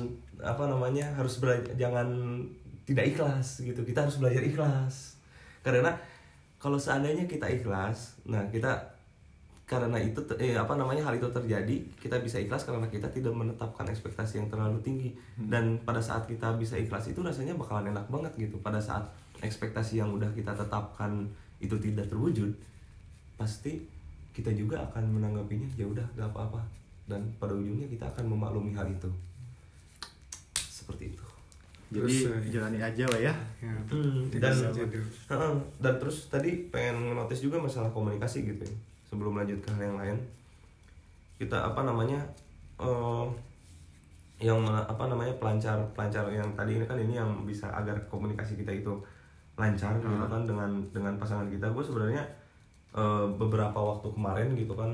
apa 0.41 0.65
namanya 0.71 1.05
harus 1.15 1.39
belajar 1.39 1.75
jangan 1.79 2.07
tidak 2.89 3.13
ikhlas 3.13 3.61
gitu. 3.61 3.85
Kita 3.85 4.09
harus 4.09 4.17
belajar 4.17 4.41
ikhlas 4.41 5.18
karena 5.69 5.93
kalau 6.57 6.81
seandainya 6.81 7.29
kita 7.29 7.45
ikhlas 7.45 8.17
nah 8.25 8.41
kita 8.49 8.99
karena 9.69 10.01
itu 10.01 10.25
eh, 10.41 10.57
apa 10.57 10.81
namanya 10.81 11.05
hal 11.05 11.21
itu 11.21 11.29
terjadi 11.29 11.77
kita 12.01 12.25
bisa 12.25 12.41
ikhlas 12.41 12.65
karena 12.65 12.89
kita 12.89 13.05
tidak 13.13 13.37
menetapkan 13.37 13.85
ekspektasi 13.85 14.41
yang 14.41 14.49
terlalu 14.49 14.81
tinggi. 14.81 15.13
Dan 15.37 15.85
pada 15.85 16.01
saat 16.01 16.25
kita 16.25 16.57
bisa 16.57 16.81
ikhlas 16.81 17.13
itu 17.13 17.21
rasanya 17.21 17.53
bakalan 17.53 17.93
enak 17.93 18.09
banget 18.09 18.33
gitu. 18.49 18.57
Pada 18.65 18.81
saat 18.81 19.05
ekspektasi 19.45 20.01
yang 20.01 20.09
udah 20.17 20.33
kita 20.33 20.57
tetapkan 20.57 21.29
itu 21.61 21.77
tidak 21.77 22.09
terwujud 22.09 22.49
pasti 23.37 23.85
kita 24.33 24.57
juga 24.57 24.81
akan 24.89 25.21
menanggapinya 25.21 25.69
ya 25.77 25.85
udah 25.85 26.17
gak 26.17 26.33
apa-apa. 26.33 26.65
Dan 27.05 27.29
pada 27.37 27.53
ujungnya 27.53 27.93
kita 27.93 28.09
akan 28.09 28.25
memaklumi 28.25 28.73
hal 28.73 28.89
itu. 28.89 29.13
Seperti 30.57 31.13
itu 31.13 31.28
jadi 31.89 32.05
Terus, 32.05 32.19
eh, 32.29 32.53
jalani 32.53 32.79
aja 32.85 33.05
lah 33.09 33.21
ya. 33.21 33.35
Ya. 33.65 33.73
Hmm, 33.89 34.29
Jadi 34.29 34.45
dan. 34.45 34.55
Heeh, 35.33 35.53
dan 35.81 35.95
terus 35.97 36.29
tadi 36.29 36.69
pengen 36.69 37.17
notice 37.17 37.41
juga 37.41 37.57
masalah 37.57 37.89
komunikasi 37.89 38.45
gitu 38.45 38.61
ya 38.61 38.77
sebelum 39.09 39.41
lanjut 39.41 39.57
ke 39.65 39.73
hal 39.73 39.89
yang 39.89 39.97
lain. 39.97 40.17
Kita 41.41 41.73
apa 41.73 41.81
namanya 41.89 42.21
eh, 42.77 43.27
yang 44.39 44.61
apa 44.69 45.09
namanya 45.09 45.33
pelancar 45.41 45.81
pelancar 45.97 46.29
yang 46.29 46.47
tadi 46.53 46.77
ini 46.77 46.85
kan 46.85 47.01
ini 47.01 47.17
yang 47.17 47.43
bisa 47.49 47.73
agar 47.73 47.97
komunikasi 48.07 48.55
kita 48.55 48.71
itu 48.71 48.95
lancar 49.59 49.97
gitu 49.99 50.15
kan 50.29 50.45
dengan 50.45 50.71
dengan 50.93 51.15
pasangan 51.17 51.49
kita. 51.49 51.73
Gue 51.73 51.83
sebenarnya 51.83 52.21
eh, 52.93 53.27
beberapa 53.41 53.81
waktu 53.81 54.13
kemarin 54.13 54.53
gitu 54.53 54.77
kan 54.77 54.93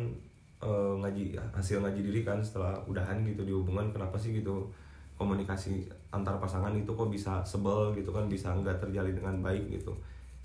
eh, 0.62 0.94
ngaji 1.02 1.35
hasil 1.50 1.83
ngaji 1.83 2.00
diri 2.07 2.20
kan 2.22 2.38
setelah 2.38 2.78
udahan 2.87 3.18
gitu 3.26 3.42
di 3.42 3.50
hubungan 3.50 3.90
kenapa 3.90 4.14
sih 4.14 4.30
gitu 4.38 4.70
komunikasi 5.14 5.87
antar 6.11 6.37
pasangan 6.42 6.74
itu 6.74 6.90
kok 6.90 7.11
bisa 7.11 7.40
sebel 7.46 7.94
gitu 7.94 8.11
kan 8.11 8.27
bisa 8.27 8.50
nggak 8.55 8.83
terjalin 8.83 9.14
dengan 9.14 9.37
baik 9.40 9.70
gitu. 9.70 9.94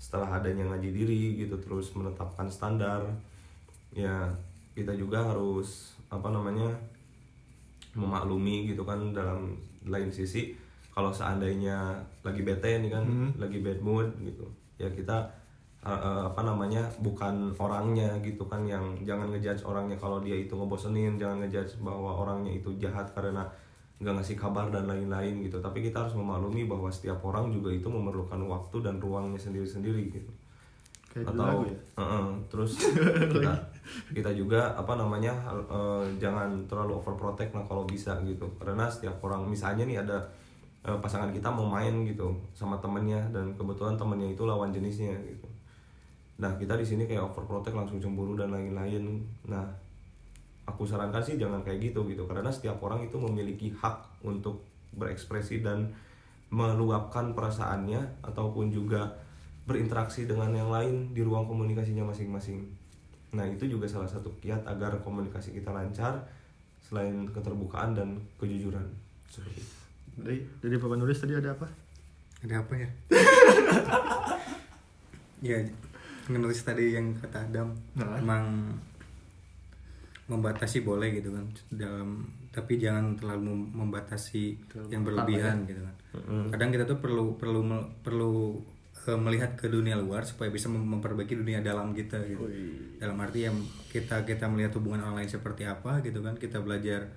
Setelah 0.00 0.40
adanya 0.40 0.70
ngaji 0.70 0.90
diri 0.90 1.24
gitu 1.36 1.58
terus 1.60 1.92
menetapkan 1.92 2.48
standar 2.48 3.04
ya 3.90 4.30
kita 4.78 4.94
juga 4.94 5.34
harus 5.34 5.98
apa 6.08 6.30
namanya 6.30 6.70
memaklumi 7.94 8.70
gitu 8.70 8.86
kan 8.86 9.10
dalam 9.10 9.58
lain 9.86 10.10
sisi 10.14 10.54
kalau 10.94 11.10
seandainya 11.10 11.98
lagi 12.22 12.42
bete 12.42 12.78
nih 12.82 12.90
kan 12.90 13.04
lagi 13.38 13.58
bad 13.62 13.80
mood 13.82 14.10
gitu 14.22 14.46
ya 14.78 14.86
kita 14.90 15.26
uh, 15.82 16.30
apa 16.30 16.40
namanya 16.42 16.86
bukan 17.02 17.54
orangnya 17.58 18.14
gitu 18.22 18.46
kan 18.46 18.66
yang 18.66 18.94
jangan 19.06 19.30
ngejudge 19.32 19.62
orangnya 19.66 19.96
kalau 19.98 20.22
dia 20.22 20.36
itu 20.36 20.54
ngebosenin 20.54 21.18
jangan 21.18 21.46
ngejudge 21.46 21.80
bahwa 21.82 22.26
orangnya 22.26 22.52
itu 22.54 22.70
jahat 22.78 23.06
karena 23.14 23.46
nggak 24.00 24.14
ngasih 24.16 24.36
kabar 24.40 24.72
dan 24.72 24.88
lain-lain 24.88 25.44
gitu. 25.44 25.60
Tapi 25.60 25.84
kita 25.84 26.08
harus 26.08 26.16
memaklumi 26.16 26.64
bahwa 26.64 26.88
setiap 26.88 27.20
orang 27.20 27.52
juga 27.52 27.68
itu 27.68 27.86
memerlukan 27.86 28.40
waktu 28.48 28.76
dan 28.80 28.96
ruangnya 28.96 29.36
sendiri-sendiri 29.36 30.08
gitu. 30.08 30.32
Kayak 31.12 31.36
atau 31.36 31.42
lagu 31.44 31.64
ya? 31.68 31.78
Heeh, 32.00 32.26
terus 32.48 32.72
kita 33.36 33.52
kita 34.16 34.30
juga 34.32 34.72
apa 34.72 34.96
namanya 34.96 35.36
eh, 35.52 36.04
jangan 36.16 36.64
terlalu 36.64 36.96
overprotect 36.96 37.52
lah 37.52 37.64
kalau 37.68 37.84
bisa 37.84 38.16
gitu. 38.24 38.48
Karena 38.56 38.88
setiap 38.88 39.20
orang 39.20 39.44
misalnya 39.44 39.84
nih 39.84 40.00
ada 40.00 40.16
eh, 40.88 40.96
pasangan 40.96 41.28
kita 41.28 41.52
mau 41.52 41.68
main 41.68 42.08
gitu 42.08 42.32
sama 42.56 42.80
temennya 42.80 43.20
dan 43.36 43.52
kebetulan 43.52 44.00
temennya 44.00 44.32
itu 44.32 44.48
lawan 44.48 44.72
jenisnya 44.72 45.12
gitu. 45.28 45.44
Nah 46.40 46.56
kita 46.56 46.72
di 46.80 46.86
sini 46.88 47.04
kayak 47.04 47.20
overprotect 47.20 47.76
langsung 47.76 48.00
cemburu 48.00 48.32
dan 48.32 48.48
lain-lain. 48.48 49.20
Nah 49.44 49.89
aku 50.70 50.86
sarankan 50.86 51.20
sih 51.20 51.34
jangan 51.34 51.60
kayak 51.66 51.90
gitu 51.90 52.06
gitu 52.06 52.24
karena 52.30 52.48
setiap 52.48 52.78
orang 52.80 53.02
itu 53.02 53.18
memiliki 53.18 53.74
hak 53.74 54.22
untuk 54.22 54.62
berekspresi 54.94 55.62
dan 55.62 55.90
meluapkan 56.50 57.30
perasaannya 57.34 58.26
ataupun 58.26 58.70
juga 58.74 59.06
berinteraksi 59.70 60.26
dengan 60.26 60.50
yang 60.50 60.70
lain 60.70 61.14
di 61.14 61.22
ruang 61.22 61.46
komunikasinya 61.46 62.10
masing-masing. 62.10 62.66
Nah, 63.30 63.46
itu 63.46 63.70
juga 63.70 63.86
salah 63.86 64.10
satu 64.10 64.34
kiat 64.42 64.66
agar 64.66 64.98
komunikasi 64.98 65.54
kita 65.54 65.70
lancar 65.70 66.26
selain 66.82 67.30
keterbukaan 67.30 67.94
dan 67.94 68.18
kejujuran. 68.42 68.82
Seperti 69.30 69.62
itu. 69.62 69.74
dari 70.18 70.38
dari 70.58 70.74
Bapak 70.74 70.98
Nuris 70.98 71.22
tadi 71.22 71.38
ada 71.38 71.54
apa 71.54 71.70
Ada 72.42 72.66
apa 72.66 72.74
ya? 72.74 72.88
ya, 75.54 75.58
nulis 76.34 76.66
tadi 76.66 76.98
yang 76.98 77.14
kata 77.14 77.46
Adam 77.46 77.70
Nah. 77.94 78.18
emang 78.18 78.74
membatasi 80.30 80.86
boleh 80.86 81.18
gitu 81.18 81.34
kan. 81.34 81.44
Dalam 81.68 82.22
tapi 82.50 82.78
jangan 82.78 83.14
terlalu 83.14 83.50
mem- 83.50 83.70
membatasi 83.74 84.58
yang 84.90 85.02
berlebihan 85.02 85.66
gitu 85.66 85.82
kan. 85.82 85.94
Kadang 86.50 86.70
kita 86.70 86.86
tuh 86.86 86.98
perlu 87.02 87.34
perlu 87.34 87.66
perlu 88.02 88.58
eh, 89.06 89.18
melihat 89.18 89.58
ke 89.58 89.66
dunia 89.66 89.98
luar 89.98 90.22
supaya 90.22 90.50
bisa 90.50 90.70
mem- 90.70 90.86
memperbaiki 90.86 91.34
dunia 91.34 91.58
dalam 91.60 91.90
kita 91.90 92.22
gitu. 92.26 92.46
Dalam 92.98 93.18
arti 93.18 93.46
yang 93.46 93.58
kita 93.90 94.22
kita 94.22 94.46
melihat 94.46 94.78
hubungan 94.78 95.02
orang 95.02 95.22
lain 95.22 95.30
seperti 95.30 95.66
apa 95.66 95.98
gitu 96.06 96.22
kan 96.22 96.38
kita 96.38 96.62
belajar 96.62 97.10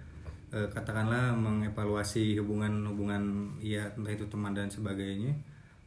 eh, 0.54 0.70
katakanlah 0.70 1.34
mengevaluasi 1.38 2.38
hubungan-hubungan 2.42 3.56
ya 3.62 3.90
entah 3.94 4.14
itu 4.14 4.26
teman 4.26 4.58
dan 4.58 4.70
sebagainya. 4.70 5.38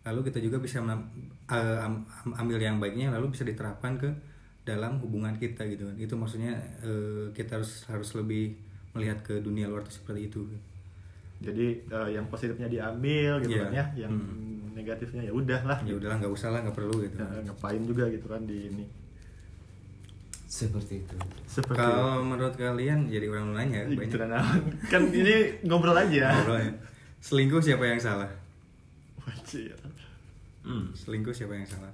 Lalu 0.07 0.31
kita 0.31 0.39
juga 0.39 0.63
bisa 0.63 0.79
am- 0.83 2.07
ambil 2.39 2.59
yang 2.63 2.79
baiknya 2.79 3.11
lalu 3.11 3.35
bisa 3.35 3.43
diterapkan 3.43 3.99
ke 3.99 4.11
dalam 4.67 4.99
hubungan 4.99 5.31
kita 5.39 5.63
gitu 5.71 5.87
kan. 5.87 5.97
Itu 5.97 6.19
maksudnya 6.19 6.59
eh, 6.83 7.31
kita 7.31 7.63
harus 7.63 7.87
harus 7.87 8.11
lebih 8.19 8.59
melihat 8.99 9.23
ke 9.23 9.39
dunia 9.39 9.71
luar 9.71 9.87
itu 9.87 10.03
seperti 10.03 10.27
itu. 10.27 10.43
Jadi 11.39 11.87
eh, 11.87 12.09
yang 12.19 12.27
positifnya 12.27 12.67
diambil 12.67 13.39
gitu 13.47 13.63
Iya. 13.63 13.71
kan 13.71 13.73
ya 13.73 13.87
yang 14.09 14.15
negatifnya 14.75 15.23
ya 15.25 15.33
udah 15.33 15.61
lah 15.65 15.79
ya 15.87 15.95
udahlah 15.97 16.19
nggak 16.21 16.35
usah 16.35 16.51
lah 16.51 16.61
nggak 16.67 16.77
perlu 16.77 17.07
gitu. 17.07 17.17
Ya, 17.23 17.29
ngapain 17.47 17.83
juga 17.87 18.05
gitu 18.11 18.27
kan 18.27 18.43
di 18.43 18.59
ini. 18.75 18.85
Seperti 20.47 21.03
itu. 21.07 21.17
Seperti 21.47 21.79
kalau 21.79 22.23
menurut 22.27 22.55
kalian 22.59 23.07
jadi 23.07 23.27
orang 23.31 23.55
nanya 23.55 23.87
banyak. 23.87 24.11
gitu 24.11 24.17
kan. 24.19 24.31
kan 24.91 25.03
ini 25.15 25.63
ngobrol 25.63 25.95
aja. 25.95 26.43
Ngobrol 26.43 26.59
ya. 26.59 26.71
selingkuh 27.23 27.63
siapa 27.63 27.87
yang 27.87 27.99
salah? 28.03 28.31
Wajir. 29.27 29.75
hmm. 30.67 30.95
Selingkuh 30.95 31.35
siapa 31.35 31.55
yang 31.55 31.67
salah? 31.67 31.91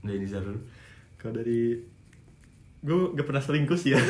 Dari 0.00 0.16
Nizar 0.16 0.40
dulu 0.44 0.60
kalau 1.20 1.36
dari 1.36 1.76
gue 2.80 3.12
gak 3.16 3.26
pernah 3.28 3.42
selingkuh 3.44 3.78
sih 3.78 3.92
ya. 3.94 4.00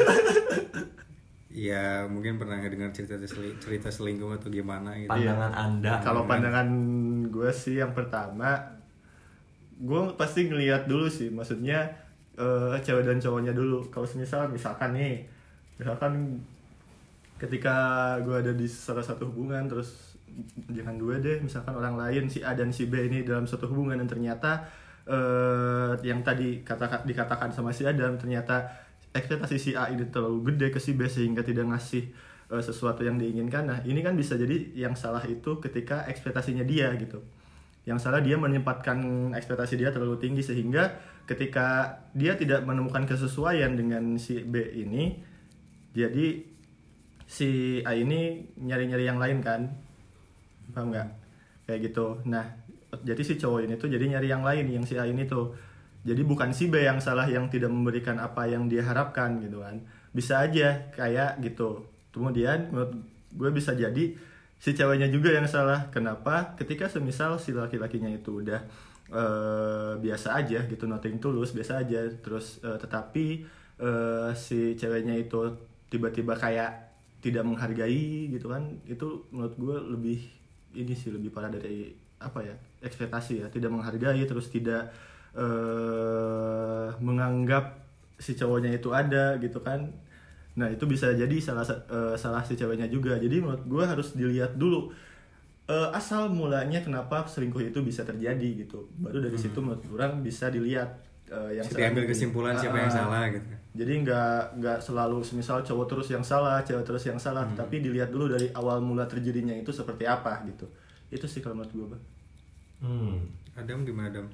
Ya 1.51 2.07
mungkin 2.07 2.39
pernah 2.39 2.63
dengar 2.63 2.95
cerita 2.95 3.19
cerita 3.59 3.89
selingkuh 3.91 4.39
atau 4.39 4.49
gimana 4.49 4.95
gitu. 4.97 5.11
Pandangan 5.11 5.53
anda 5.53 5.99
kalau 5.99 6.23
pandangan 6.25 6.69
gue 7.27 7.51
sih 7.51 7.83
yang 7.83 7.91
pertama 7.91 8.79
gue 9.77 10.01
pasti 10.15 10.47
ngelihat 10.47 10.87
dulu 10.87 11.11
sih. 11.11 11.29
Maksudnya 11.29 11.91
eh, 12.39 12.79
cewek 12.79 13.03
dan 13.03 13.19
cowoknya 13.19 13.51
dulu. 13.51 13.91
Kalau 13.91 14.07
semisal 14.07 14.47
misalkan 14.47 14.95
nih 14.95 15.27
misalkan 15.83 16.39
ketika 17.41 17.77
gue 18.21 18.37
ada 18.37 18.53
di 18.53 18.69
salah 18.69 19.03
satu 19.03 19.33
hubungan 19.33 19.65
terus 19.65 20.21
jangan 20.71 20.95
dua 21.01 21.19
deh 21.19 21.41
misalkan 21.43 21.75
orang 21.75 21.97
lain 21.97 22.31
si 22.31 22.45
A 22.45 22.55
dan 22.55 22.71
si 22.71 22.87
B 22.87 23.11
ini 23.11 23.25
dalam 23.27 23.49
satu 23.49 23.67
hubungan 23.67 23.99
dan 23.99 24.07
ternyata 24.07 24.69
eh, 25.07 25.93
yang 26.05 26.21
tadi 26.21 26.61
kata 26.61 27.07
dikatakan 27.07 27.53
sama 27.55 27.71
si 27.71 27.87
A 27.89 27.93
dan 27.95 28.21
ternyata 28.21 28.69
ekspektasi 29.11 29.57
si 29.59 29.71
A 29.75 29.91
ini 29.91 30.07
terlalu 30.09 30.53
gede 30.53 30.71
ke 30.71 30.79
si 30.79 30.95
B 30.95 31.07
sehingga 31.07 31.43
tidak 31.43 31.71
ngasih 31.71 32.05
eh, 32.53 32.63
sesuatu 32.63 33.03
yang 33.07 33.17
diinginkan. 33.17 33.65
Nah 33.67 33.79
ini 33.87 34.01
kan 34.05 34.15
bisa 34.15 34.37
jadi 34.37 34.75
yang 34.77 34.95
salah 34.95 35.23
itu 35.27 35.59
ketika 35.63 36.07
ekspektasinya 36.11 36.63
dia 36.67 36.93
gitu. 36.99 37.23
Yang 37.89 38.07
salah 38.07 38.21
dia 38.21 38.37
menempatkan 38.37 39.33
ekspektasi 39.33 39.81
dia 39.81 39.89
terlalu 39.89 40.21
tinggi 40.21 40.45
sehingga 40.45 41.01
ketika 41.25 41.99
dia 42.13 42.35
tidak 42.37 42.67
menemukan 42.67 43.07
kesesuaian 43.07 43.73
dengan 43.73 44.19
si 44.21 44.43
B 44.43 44.61
ini 44.77 45.23
jadi 45.91 46.45
si 47.31 47.79
A 47.87 47.95
ini 47.95 48.47
nyari-nyari 48.59 49.05
yang 49.07 49.19
lain 49.19 49.39
kan. 49.43 49.71
Paham 50.71 50.95
nggak? 50.95 51.09
Kayak 51.67 51.81
gitu. 51.91 52.07
Nah 52.27 52.47
jadi 52.99 53.23
si 53.23 53.39
cowok 53.39 53.61
ini 53.67 53.75
tuh 53.79 53.87
jadi 53.87 54.05
nyari 54.17 54.29
yang 54.31 54.43
lain 54.43 54.67
yang 54.67 54.85
si 54.87 54.99
A 54.99 55.07
ini 55.07 55.25
tuh. 55.27 55.55
Jadi 56.01 56.25
bukan 56.25 56.51
si 56.57 56.73
B 56.73 56.81
yang 56.81 56.97
salah 56.97 57.29
yang 57.29 57.53
tidak 57.53 57.69
memberikan 57.69 58.17
apa 58.17 58.49
yang 58.49 58.67
dia 58.67 58.81
harapkan 58.83 59.37
gitu 59.45 59.61
kan. 59.61 59.85
Bisa 60.11 60.41
aja 60.43 60.91
kayak 60.97 61.39
gitu. 61.45 61.85
Kemudian 62.11 62.73
menurut 62.73 62.97
gue 63.31 63.51
bisa 63.53 63.77
jadi 63.77 64.17
si 64.57 64.71
ceweknya 64.73 65.13
juga 65.13 65.31
yang 65.31 65.47
salah. 65.47 65.93
Kenapa? 65.93 66.57
Ketika 66.57 66.89
semisal 66.89 67.37
si 67.37 67.53
laki-lakinya 67.53 68.09
itu 68.09 68.43
udah 68.43 68.61
eh, 69.13 69.93
biasa 70.01 70.41
aja 70.41 70.65
gitu 70.67 70.89
nothing 70.89 71.21
tulus 71.21 71.53
biasa 71.53 71.85
aja. 71.85 72.09
Terus 72.17 72.65
eh, 72.65 72.79
tetapi 72.81 73.27
eh, 73.79 74.31
si 74.35 74.75
ceweknya 74.75 75.15
itu 75.21 75.53
tiba-tiba 75.93 76.33
kayak 76.33 76.91
tidak 77.21 77.45
menghargai 77.45 78.33
gitu 78.33 78.49
kan 78.49 78.81
itu 78.89 79.29
menurut 79.29 79.55
gue 79.61 79.77
lebih 79.93 80.19
ini 80.73 80.95
sih 80.97 81.13
lebih 81.13 81.29
parah 81.29 81.53
dari 81.53 81.93
apa 82.21 82.41
ya 82.41 82.53
ekspektasi 82.81 83.41
ya 83.41 83.47
tidak 83.49 83.69
menghargai 83.69 84.21
terus 84.23 84.49
tidak 84.49 84.93
eh 85.35 86.89
menganggap 86.99 87.81
si 88.17 88.37
cowoknya 88.37 88.77
itu 88.77 88.93
ada 88.93 89.37
gitu 89.39 89.59
kan. 89.59 89.89
Nah 90.53 90.69
itu 90.69 90.85
bisa 90.85 91.09
jadi 91.13 91.33
salah 91.41 91.65
sa- 91.65 91.81
eh, 91.89 92.15
salah 92.15 92.45
si 92.45 92.53
ceweknya 92.53 92.87
juga. 92.87 93.17
Jadi 93.17 93.41
menurut 93.41 93.65
gue 93.65 93.81
harus 93.83 94.13
dilihat 94.13 94.55
dulu 94.55 94.93
eh, 95.67 95.89
asal 95.95 96.29
mulanya 96.29 96.83
kenapa 96.83 97.23
selingkuh 97.25 97.63
itu 97.63 97.79
bisa 97.81 98.03
terjadi 98.03 98.49
gitu. 98.59 98.91
Baru 98.99 99.23
dari 99.23 99.39
situ 99.39 99.57
menurut 99.57 99.81
orang 99.91 100.21
bisa 100.21 100.51
dilihat 100.51 100.91
eh, 101.31 101.57
yang 101.57 101.65
Bisa 101.65 101.79
diambil 101.79 102.05
ini. 102.05 102.11
kesimpulan 102.11 102.55
siapa 102.55 102.77
Ah, 102.77 102.83
yang 102.85 102.93
ah. 102.93 102.99
salah 102.99 103.23
gitu. 103.31 103.47
Jadi 103.71 103.93
nggak 104.03 104.35
nggak 104.59 104.79
selalu 104.83 105.23
semisal 105.23 105.63
cowok 105.63 105.87
terus 105.87 106.09
yang 106.11 106.25
salah 106.27 106.59
cewek 106.61 106.83
terus 106.83 107.07
yang 107.07 107.17
salah 107.17 107.47
tapi 107.55 107.79
dilihat 107.79 108.11
dulu 108.11 108.27
dari 108.27 108.51
awal 108.51 108.83
mula 108.83 109.07
terjadinya 109.07 109.55
itu 109.55 109.71
seperti 109.71 110.05
apa 110.05 110.43
gitu 110.45 110.67
itu 111.11 111.27
sih 111.27 111.39
kalau 111.39 111.59
menurut 111.59 111.73
gue 111.73 111.87
Bang. 111.89 112.05
hmm 112.81 113.15
Adam 113.53 113.83
gimana 113.83 114.09
Adam 114.09 114.27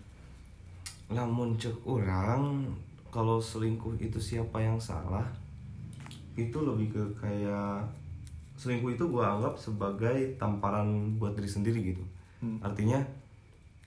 namun 1.09 1.55
cek 1.55 1.73
orang 1.83 2.67
kalau 3.09 3.39
selingkuh 3.39 3.97
itu 3.97 4.19
siapa 4.19 4.59
yang 4.59 4.77
salah 4.77 5.25
itu 6.35 6.53
lebih 6.55 6.93
ke 6.93 7.03
kayak 7.17 7.81
selingkuh 8.55 8.93
itu 8.93 9.05
gue 9.05 9.25
anggap 9.25 9.57
sebagai 9.57 10.37
tamparan 10.37 11.17
buat 11.17 11.33
diri 11.33 11.49
sendiri 11.49 11.81
gitu 11.87 12.05
Hmm. 12.37 12.61
artinya 12.61 13.01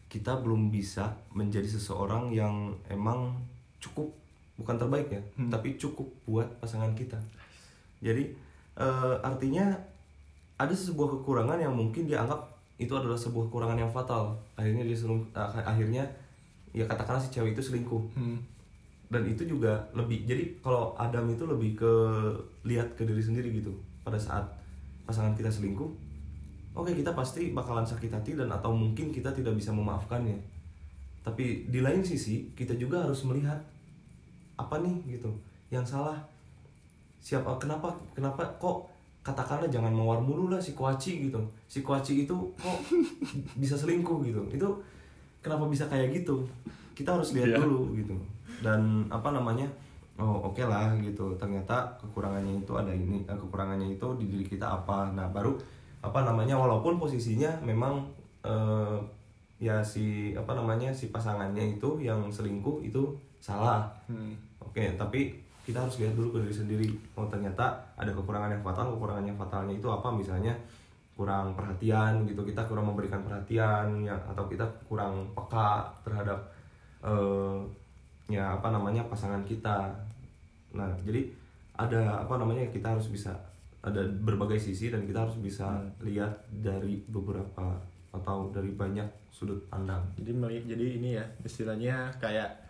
kita 0.10 0.42
belum 0.42 0.74
bisa 0.74 1.06
menjadi 1.30 1.70
seseorang 1.70 2.34
yang 2.34 2.74
emang 2.90 3.38
cukup 3.78 4.10
bukan 4.58 4.74
terbaik 4.76 5.06
ya 5.06 5.22
Hmm. 5.38 5.54
tapi 5.54 5.78
cukup 5.78 6.10
buat 6.26 6.50
pasangan 6.58 6.98
kita 6.98 7.14
jadi 8.02 8.26
eh, 8.74 9.16
artinya 9.22 9.70
ada 10.58 10.74
sebuah 10.74 11.22
kekurangan 11.22 11.62
yang 11.62 11.78
mungkin 11.78 12.10
dianggap 12.10 12.42
itu 12.80 12.94
adalah 12.96 13.20
sebuah 13.20 13.52
kekurangan 13.52 13.78
yang 13.78 13.92
fatal. 13.92 14.34
Akhirnya 14.56 14.88
dia 14.88 14.96
selung- 14.96 15.28
ah- 15.36 15.52
akhirnya 15.68 16.08
ya 16.72 16.88
katakanlah 16.88 17.20
si 17.20 17.30
cewek 17.30 17.52
itu 17.54 17.62
selingkuh. 17.62 18.02
Dan 19.10 19.26
itu 19.26 19.44
juga 19.44 19.76
lebih 19.92 20.24
jadi 20.24 20.48
kalau 20.64 20.96
Adam 20.96 21.28
itu 21.28 21.44
lebih 21.44 21.76
ke 21.76 21.94
lihat 22.64 22.96
ke 22.96 23.04
diri 23.04 23.20
sendiri 23.20 23.52
gitu. 23.52 23.76
Pada 24.02 24.16
saat 24.16 24.48
pasangan 25.04 25.36
kita 25.36 25.52
selingkuh 25.52 26.10
oke 26.78 26.96
kita 26.96 27.12
pasti 27.12 27.52
bakalan 27.52 27.84
sakit 27.84 28.08
hati 28.14 28.38
dan 28.38 28.48
atau 28.48 28.72
mungkin 28.72 29.12
kita 29.12 29.34
tidak 29.36 29.58
bisa 29.60 29.76
memaafkannya. 29.76 30.38
Tapi 31.26 31.68
di 31.68 31.84
lain 31.84 32.00
sisi 32.06 32.48
kita 32.56 32.78
juga 32.80 33.04
harus 33.04 33.28
melihat 33.28 33.60
apa 34.56 34.80
nih 34.80 35.20
gitu 35.20 35.28
yang 35.68 35.84
salah? 35.84 36.16
Siapa 37.20 37.60
kenapa 37.60 37.92
kenapa 38.16 38.48
kok 38.62 38.88
katakanlah 39.20 39.68
jangan 39.68 39.92
mawar 39.92 40.18
mulu 40.18 40.48
lah 40.48 40.58
si 40.58 40.72
kuaci 40.74 41.28
gitu. 41.30 41.40
Si 41.68 41.84
kuaci 41.84 42.24
itu 42.24 42.36
kok 42.56 42.80
bisa 43.62 43.76
selingkuh 43.76 44.24
gitu. 44.24 44.42
Itu 44.50 44.68
kenapa 45.40 45.68
bisa 45.68 45.86
kayak 45.86 46.12
gitu? 46.16 46.42
Kita 46.96 47.16
harus 47.16 47.36
lihat 47.36 47.56
Iya. 47.56 47.58
dulu 47.64 47.96
gitu. 47.96 48.16
Dan 48.60 49.08
apa 49.08 49.32
namanya? 49.32 49.68
Oh 50.20 50.52
oke 50.52 50.60
lah 50.64 50.92
gitu. 51.00 51.32
Ternyata 51.40 51.88
kekurangannya 51.96 52.60
itu 52.60 52.72
ada 52.76 52.92
ini 52.92 53.24
eh, 53.24 53.38
kekurangannya 53.38 53.96
itu 53.96 54.08
di 54.20 54.26
diri 54.28 54.44
kita 54.44 54.68
apa. 54.68 55.12
Nah 55.16 55.28
baru 55.32 55.56
apa 56.04 56.24
namanya? 56.28 56.60
Walaupun 56.60 57.00
posisinya 57.00 57.48
memang 57.64 58.04
eh, 58.44 58.98
ya 59.60 59.80
si 59.80 60.36
apa 60.36 60.56
namanya? 60.56 60.92
Si 60.92 61.12
pasangannya 61.12 61.80
itu 61.80 62.00
yang 62.04 62.28
selingkuh 62.28 62.84
itu 62.84 63.16
salah. 63.40 63.88
Hmm. 64.12 64.36
Oke, 64.60 64.96
tapi 65.00 65.32
kita 65.70 65.86
harus 65.86 66.02
lihat 66.02 66.18
dulu 66.18 66.34
ke 66.34 66.50
diri 66.50 66.56
sendiri. 66.58 66.90
Oh 67.14 67.30
ternyata 67.30 67.78
ada 67.94 68.10
kekurangan 68.10 68.50
yang 68.50 68.66
fatal. 68.66 68.98
Kekurangan 68.98 69.26
yang 69.30 69.38
fatalnya 69.38 69.74
itu 69.78 69.86
apa? 69.86 70.10
Misalnya 70.10 70.58
kurang 71.14 71.54
perhatian 71.54 72.26
gitu. 72.26 72.42
Kita 72.42 72.66
kurang 72.66 72.90
memberikan 72.90 73.22
perhatian 73.22 74.02
ya 74.02 74.18
atau 74.18 74.50
kita 74.50 74.66
kurang 74.90 75.30
peka 75.38 75.94
terhadap 76.02 76.42
eh, 77.06 77.58
ya 78.34 78.58
apa 78.58 78.74
namanya 78.74 79.06
pasangan 79.06 79.46
kita. 79.46 79.94
Nah, 80.74 80.90
jadi 81.06 81.30
ada 81.78 82.26
apa 82.26 82.42
namanya 82.42 82.66
kita 82.74 82.98
harus 82.98 83.06
bisa 83.14 83.38
ada 83.80 84.04
berbagai 84.04 84.60
sisi 84.60 84.90
dan 84.92 85.06
kita 85.06 85.24
harus 85.24 85.38
bisa 85.40 85.80
lihat 86.04 86.50
dari 86.52 87.00
beberapa 87.08 87.80
atau 88.10 88.50
dari 88.50 88.74
banyak 88.74 89.06
sudut 89.30 89.62
pandang. 89.70 90.02
jadi 90.18 90.34
jadi 90.66 90.86
ini 91.00 91.10
ya 91.16 91.24
istilahnya 91.46 92.12
kayak 92.18 92.69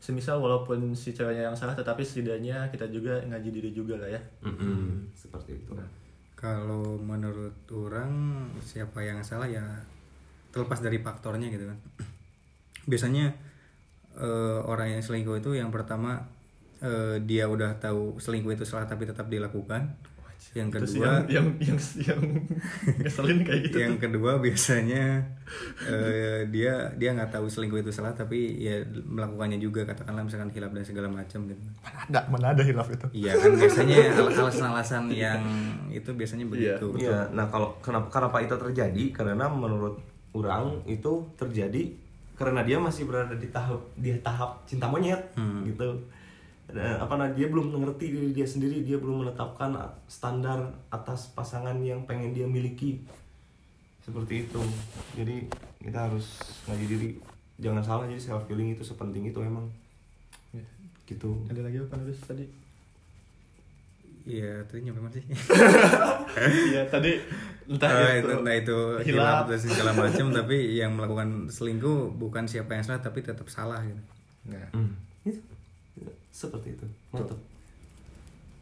semisal 0.00 0.40
walaupun 0.40 0.96
si 0.96 1.12
ceweknya 1.12 1.52
yang 1.52 1.56
salah 1.56 1.76
tetapi 1.76 2.00
setidaknya 2.00 2.72
kita 2.72 2.88
juga 2.88 3.20
ngaji 3.28 3.48
diri 3.52 3.70
juga 3.76 4.00
lah 4.00 4.08
ya. 4.08 4.20
Mm-mm, 4.42 5.12
seperti 5.12 5.60
itu. 5.60 5.76
kalau 6.40 6.96
menurut 6.96 7.52
orang 7.68 8.08
siapa 8.64 9.04
yang 9.04 9.20
salah 9.20 9.44
ya 9.44 9.60
terlepas 10.56 10.80
dari 10.80 10.96
faktornya 11.04 11.52
gitu 11.52 11.68
kan. 11.68 11.78
Biasanya 12.90 13.28
eh, 14.16 14.60
orang 14.64 14.96
yang 14.96 15.02
selingkuh 15.04 15.36
itu 15.36 15.52
yang 15.52 15.68
pertama 15.68 16.24
eh, 16.80 17.20
dia 17.28 17.44
udah 17.44 17.76
tahu 17.76 18.16
selingkuh 18.16 18.56
itu 18.56 18.64
salah 18.64 18.88
tapi 18.88 19.04
tetap 19.04 19.28
dilakukan 19.28 20.00
yang 20.50 20.68
Terus 20.68 20.92
kedua 20.92 21.22
yang 21.26 21.46
yang 21.60 21.76
yang 21.76 21.78
yang 22.00 22.20
ngeselin 22.98 23.40
kayak 23.40 23.60
gitu 23.64 23.76
yang 23.78 23.94
tuh. 23.94 24.02
kedua 24.02 24.32
biasanya 24.36 25.20
eh, 25.82 26.48
dia 26.48 26.72
dia 26.92 27.10
nggak 27.12 27.30
tahu 27.30 27.46
selingkuh 27.46 27.78
itu 27.78 27.90
salah 27.90 28.10
tapi 28.10 28.58
ya 28.58 28.80
melakukannya 29.04 29.56
juga 29.56 29.84
katakanlah 29.84 30.22
misalkan 30.22 30.48
hilap 30.48 30.70
dan 30.70 30.82
segala 30.82 31.06
macam 31.06 31.44
gitu 31.44 31.60
Mana 31.78 31.98
ada, 32.04 32.20
mana 32.26 32.46
ada 32.50 32.62
hilaf 32.62 32.88
itu. 32.88 33.06
iya 33.14 33.32
kan 33.32 33.52
biasanya 33.52 33.96
al- 34.12 34.34
alasan-alasan 34.34 35.02
yang 35.10 35.40
itu 35.88 36.10
biasanya 36.10 36.42
Iya. 36.42 36.52
begitu 36.76 36.86
Iya, 36.98 37.28
nah 37.30 37.46
kalau 37.46 37.76
kenapa 37.78 38.08
kenapa 38.10 38.36
itu 38.38 38.54
terjadi? 38.54 39.04
Karena 39.12 39.46
menurut 39.46 40.00
orang 40.32 40.82
itu 40.84 41.12
terjadi 41.34 41.90
karena 42.34 42.62
dia 42.62 42.76
masih 42.76 43.04
berada 43.04 43.34
di 43.34 43.48
tahap 43.48 43.76
di 43.94 44.16
tahap 44.18 44.64
cinta 44.64 44.86
monyet 44.86 45.20
Hmm. 45.32 45.62
gitu. 45.64 46.00
Dan, 46.70 46.96
apa 46.98 47.14
nah 47.14 47.28
dia 47.28 47.46
belum 47.46 47.74
mengerti 47.74 48.10
diri 48.10 48.30
dia 48.30 48.46
sendiri, 48.46 48.82
dia 48.82 48.96
belum 48.96 49.26
menetapkan 49.26 49.74
standar 50.06 50.58
atas 50.88 51.34
pasangan 51.34 51.76
yang 51.82 52.06
pengen 52.06 52.30
dia 52.30 52.46
miliki. 52.46 53.02
Seperti 54.00 54.46
itu. 54.46 54.62
Jadi 55.14 55.50
kita 55.78 56.08
harus 56.10 56.38
ngaji 56.64 56.86
diri. 56.86 57.10
Jangan 57.60 57.82
salah 57.84 58.04
jadi 58.06 58.22
self 58.22 58.46
healing 58.46 58.72
itu 58.72 58.82
sepenting 58.82 59.28
itu 59.28 59.38
emang. 59.40 59.68
Iya. 60.50 60.64
Gitu. 61.04 61.30
Ada 61.46 61.60
lagi 61.60 61.76
apa 61.78 61.94
nulis 61.98 62.20
tadi? 62.22 62.46
iya 64.20 64.60
tadi 64.68 64.84
nyampe 64.84 65.00
mana 65.00 65.14
sih 65.16 65.24
Iya 66.70 66.84
tadi 66.92 67.16
entah 67.64 67.88
Ah, 67.88 68.12
itu, 68.14 68.28
itu, 68.28 68.36
nah 68.44 68.54
itu 68.54 68.78
hilaf 69.08 69.48
dan 69.48 69.58
segala 69.58 69.96
macam 69.96 70.28
tapi 70.28 70.76
yang 70.76 70.92
melakukan 70.92 71.48
selingkuh 71.48 72.12
bukan 72.20 72.44
siapa 72.44 72.76
yang 72.76 72.84
salah 72.84 73.00
tapi 73.00 73.24
tetap 73.24 73.48
salah 73.48 73.80
gitu 73.80 73.96
Nah, 74.44 74.68
Hmm. 74.76 74.92
Seperti 76.40 76.72
itu. 76.72 76.86
Mantap. 77.12 77.36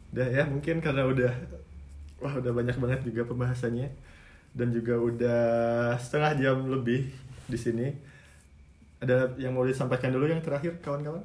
udah 0.09 0.25
ya 0.25 0.41
mungkin 0.49 0.81
karena 0.81 1.05
udah 1.05 1.29
wah 2.17 2.33
udah 2.33 2.49
banyak 2.49 2.81
banget 2.81 3.05
juga 3.05 3.29
pembahasannya 3.29 3.93
dan 4.57 4.73
juga 4.73 4.97
udah 4.97 5.41
setengah 6.01 6.33
jam 6.35 6.57
lebih 6.67 7.07
di 7.47 7.55
sini. 7.55 7.87
Ada 8.99 9.31
yang 9.39 9.55
mau 9.55 9.63
disampaikan 9.63 10.11
dulu 10.11 10.27
yang 10.27 10.43
terakhir 10.43 10.75
kawan-kawan? 10.83 11.23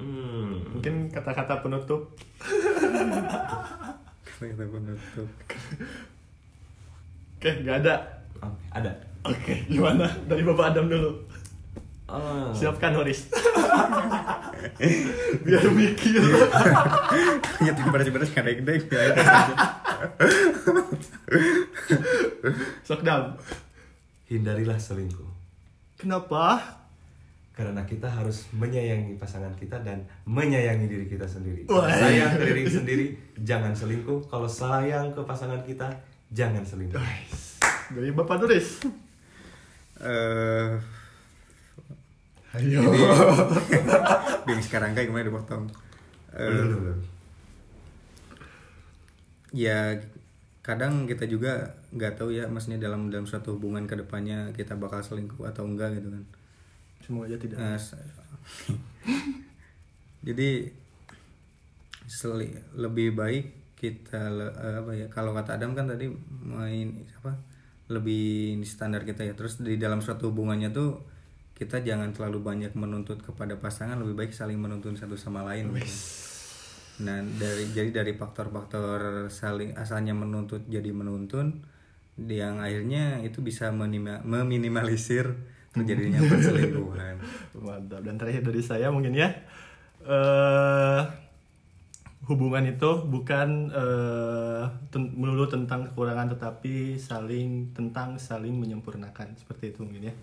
Hmm. 0.00 0.64
Mungkin 0.72 1.12
kata-kata 1.12 1.60
penutup. 1.60 2.16
kita 4.40 4.64
penutup 4.64 5.28
Oke, 7.36 7.50
nggak 7.60 7.84
ada. 7.84 8.24
Ada. 8.72 8.96
Oke, 9.28 9.60
gimana? 9.68 10.08
Dari 10.24 10.40
Bapak 10.40 10.72
Adam 10.72 10.88
dulu. 10.88 11.20
Ah. 12.10 12.50
Siapkan 12.50 12.90
Horis. 12.98 13.30
Biar 15.46 15.62
mikir. 15.70 16.18
ternyata 17.38 17.80
beres-beres 17.86 18.34
kadek 18.34 18.66
dek 18.66 18.90
Sok 22.82 23.06
Dam. 23.06 23.38
Hindarilah 24.26 24.74
selingkuh. 24.74 25.30
Kenapa? 26.02 26.58
Karena 27.54 27.86
kita 27.86 28.10
harus 28.10 28.50
menyayangi 28.56 29.14
pasangan 29.14 29.54
kita 29.54 29.78
dan 29.86 30.02
menyayangi 30.26 30.90
diri 30.90 31.06
kita 31.06 31.30
sendiri. 31.30 31.70
Kalau 31.70 31.86
sayang 31.86 32.34
ke 32.34 32.44
diri 32.50 32.62
sendiri, 32.66 33.06
jangan 33.46 33.70
selingkuh. 33.70 34.26
Kalau 34.26 34.50
sayang 34.50 35.14
ke 35.14 35.22
pasangan 35.22 35.62
kita, 35.62 35.86
jangan 36.34 36.66
selingkuh. 36.66 36.98
Dari 37.94 38.10
Bapak 38.10 38.42
Nuris. 38.42 38.82
eh 40.00 40.99
Ayo. 42.50 42.82
Bing 44.46 44.58
sekarang 44.62 44.90
kayak 44.96 45.06
gimana 45.10 45.30
dipotong 45.30 45.70
Belum. 46.30 46.98
ya 49.50 49.98
kadang 50.62 51.10
kita 51.10 51.26
juga 51.26 51.74
nggak 51.90 52.22
tahu 52.22 52.30
ya 52.30 52.46
maksudnya 52.46 52.78
dalam 52.78 53.10
dalam 53.10 53.26
suatu 53.26 53.58
hubungan 53.58 53.86
ke 53.90 53.98
depannya 53.98 54.54
kita 54.54 54.78
bakal 54.78 55.02
selingkuh 55.02 55.42
atau 55.50 55.66
enggak 55.66 55.98
gitu 55.98 56.08
kan 56.14 56.24
Semoga 57.02 57.26
aja 57.32 57.38
tidak. 57.42 57.58
S- 57.78 57.98
jadi 60.26 60.70
seli- 62.10 62.58
lebih 62.76 63.14
baik 63.16 63.44
kita 63.80 64.20
eh, 64.60 64.76
apa 64.84 64.92
ya 64.92 65.06
kalau 65.08 65.32
kata 65.32 65.56
Adam 65.56 65.72
kan 65.72 65.88
tadi 65.88 66.06
main 66.44 66.88
apa 67.16 67.32
lebih 67.90 68.60
standar 68.62 69.02
kita 69.08 69.24
ya 69.24 69.32
terus 69.34 69.58
di 69.62 69.74
dalam 69.80 69.98
suatu 70.04 70.30
hubungannya 70.30 70.70
tuh 70.70 71.00
kita 71.60 71.84
jangan 71.84 72.16
terlalu 72.16 72.40
banyak 72.40 72.72
menuntut 72.72 73.20
kepada 73.20 73.52
pasangan 73.60 74.00
lebih 74.00 74.16
baik 74.16 74.32
saling 74.32 74.56
menuntun 74.56 74.96
satu 74.96 75.12
sama 75.20 75.44
lain 75.44 75.68
gitu. 75.76 75.92
nah 77.04 77.20
dari 77.20 77.68
jadi 77.76 77.92
dari 78.00 78.16
faktor-faktor 78.16 79.28
saling 79.28 79.76
asalnya 79.76 80.16
menuntut 80.16 80.64
jadi 80.72 80.88
menuntun 80.88 81.60
yang 82.16 82.64
akhirnya 82.64 83.20
itu 83.20 83.44
bisa 83.44 83.68
menima- 83.72 84.24
meminimalisir 84.24 85.36
terjadinya 85.72 86.20
perselingkuhan 86.24 87.16
Mantap. 87.64 88.00
Dan 88.02 88.16
terakhir 88.16 88.42
dari 88.42 88.62
saya 88.64 88.88
mungkin 88.88 89.12
ya. 89.14 89.28
eh 90.00 91.02
hubungan 92.24 92.64
itu 92.64 92.90
bukan 93.04 93.68
eh 93.68 94.64
ten- 94.88 95.12
melulu 95.12 95.44
tentang 95.44 95.92
kekurangan 95.92 96.32
tetapi 96.36 96.96
saling 96.96 97.68
tentang 97.76 98.16
saling 98.16 98.56
menyempurnakan 98.56 99.36
seperti 99.36 99.76
itu 99.76 99.84
mungkin 99.84 100.08
ya. 100.08 100.14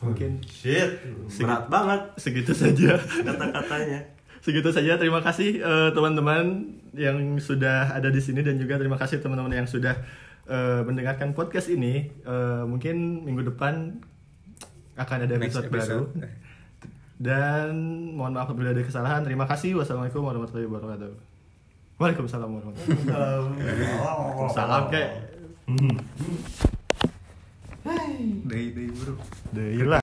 Mungkin 0.00 0.40
Shit, 0.42 1.04
berat 1.36 1.68
banget 1.68 2.00
segitu 2.16 2.52
saja. 2.52 2.96
kata-katanya. 2.96 4.00
Segitu 4.44 4.72
saja. 4.72 4.96
Terima 4.96 5.20
kasih 5.20 5.60
eh, 5.60 5.90
teman-teman 5.92 6.64
yang 6.96 7.36
sudah 7.36 7.92
ada 7.92 8.08
di 8.08 8.16
sini 8.18 8.40
dan 8.40 8.56
juga 8.56 8.80
terima 8.80 8.96
kasih 8.96 9.20
teman-teman 9.20 9.52
yang 9.52 9.68
sudah 9.68 9.92
eh, 10.46 10.80
mendengarkan 10.80 11.36
podcast 11.36 11.68
ini. 11.68 12.08
Eh, 12.08 12.62
mungkin 12.64 13.20
minggu 13.20 13.52
depan 13.52 14.00
akan 14.96 15.18
ada 15.28 15.36
Next 15.36 15.60
episode, 15.60 15.68
baru. 15.68 16.08
episode. 16.08 16.48
Dan 17.20 17.72
mohon 18.16 18.32
maaf 18.32 18.48
apabila 18.48 18.72
ada 18.72 18.80
kesalahan. 18.80 19.20
Terima 19.20 19.44
kasih. 19.44 19.76
Wassalamualaikum 19.76 20.24
warahmatullahi 20.24 20.64
wabarakatuh. 20.64 21.12
Waalaikumsalam 22.00 22.48
warahmatullahi 22.48 22.96
wabarakatuh. 22.96 24.56
Salam 24.56 24.88
kek. 24.88 26.79
Dari 27.80 28.44
dari 28.44 28.86
bro 28.92 29.14
Deui 29.50 29.82
lah. 29.82 29.98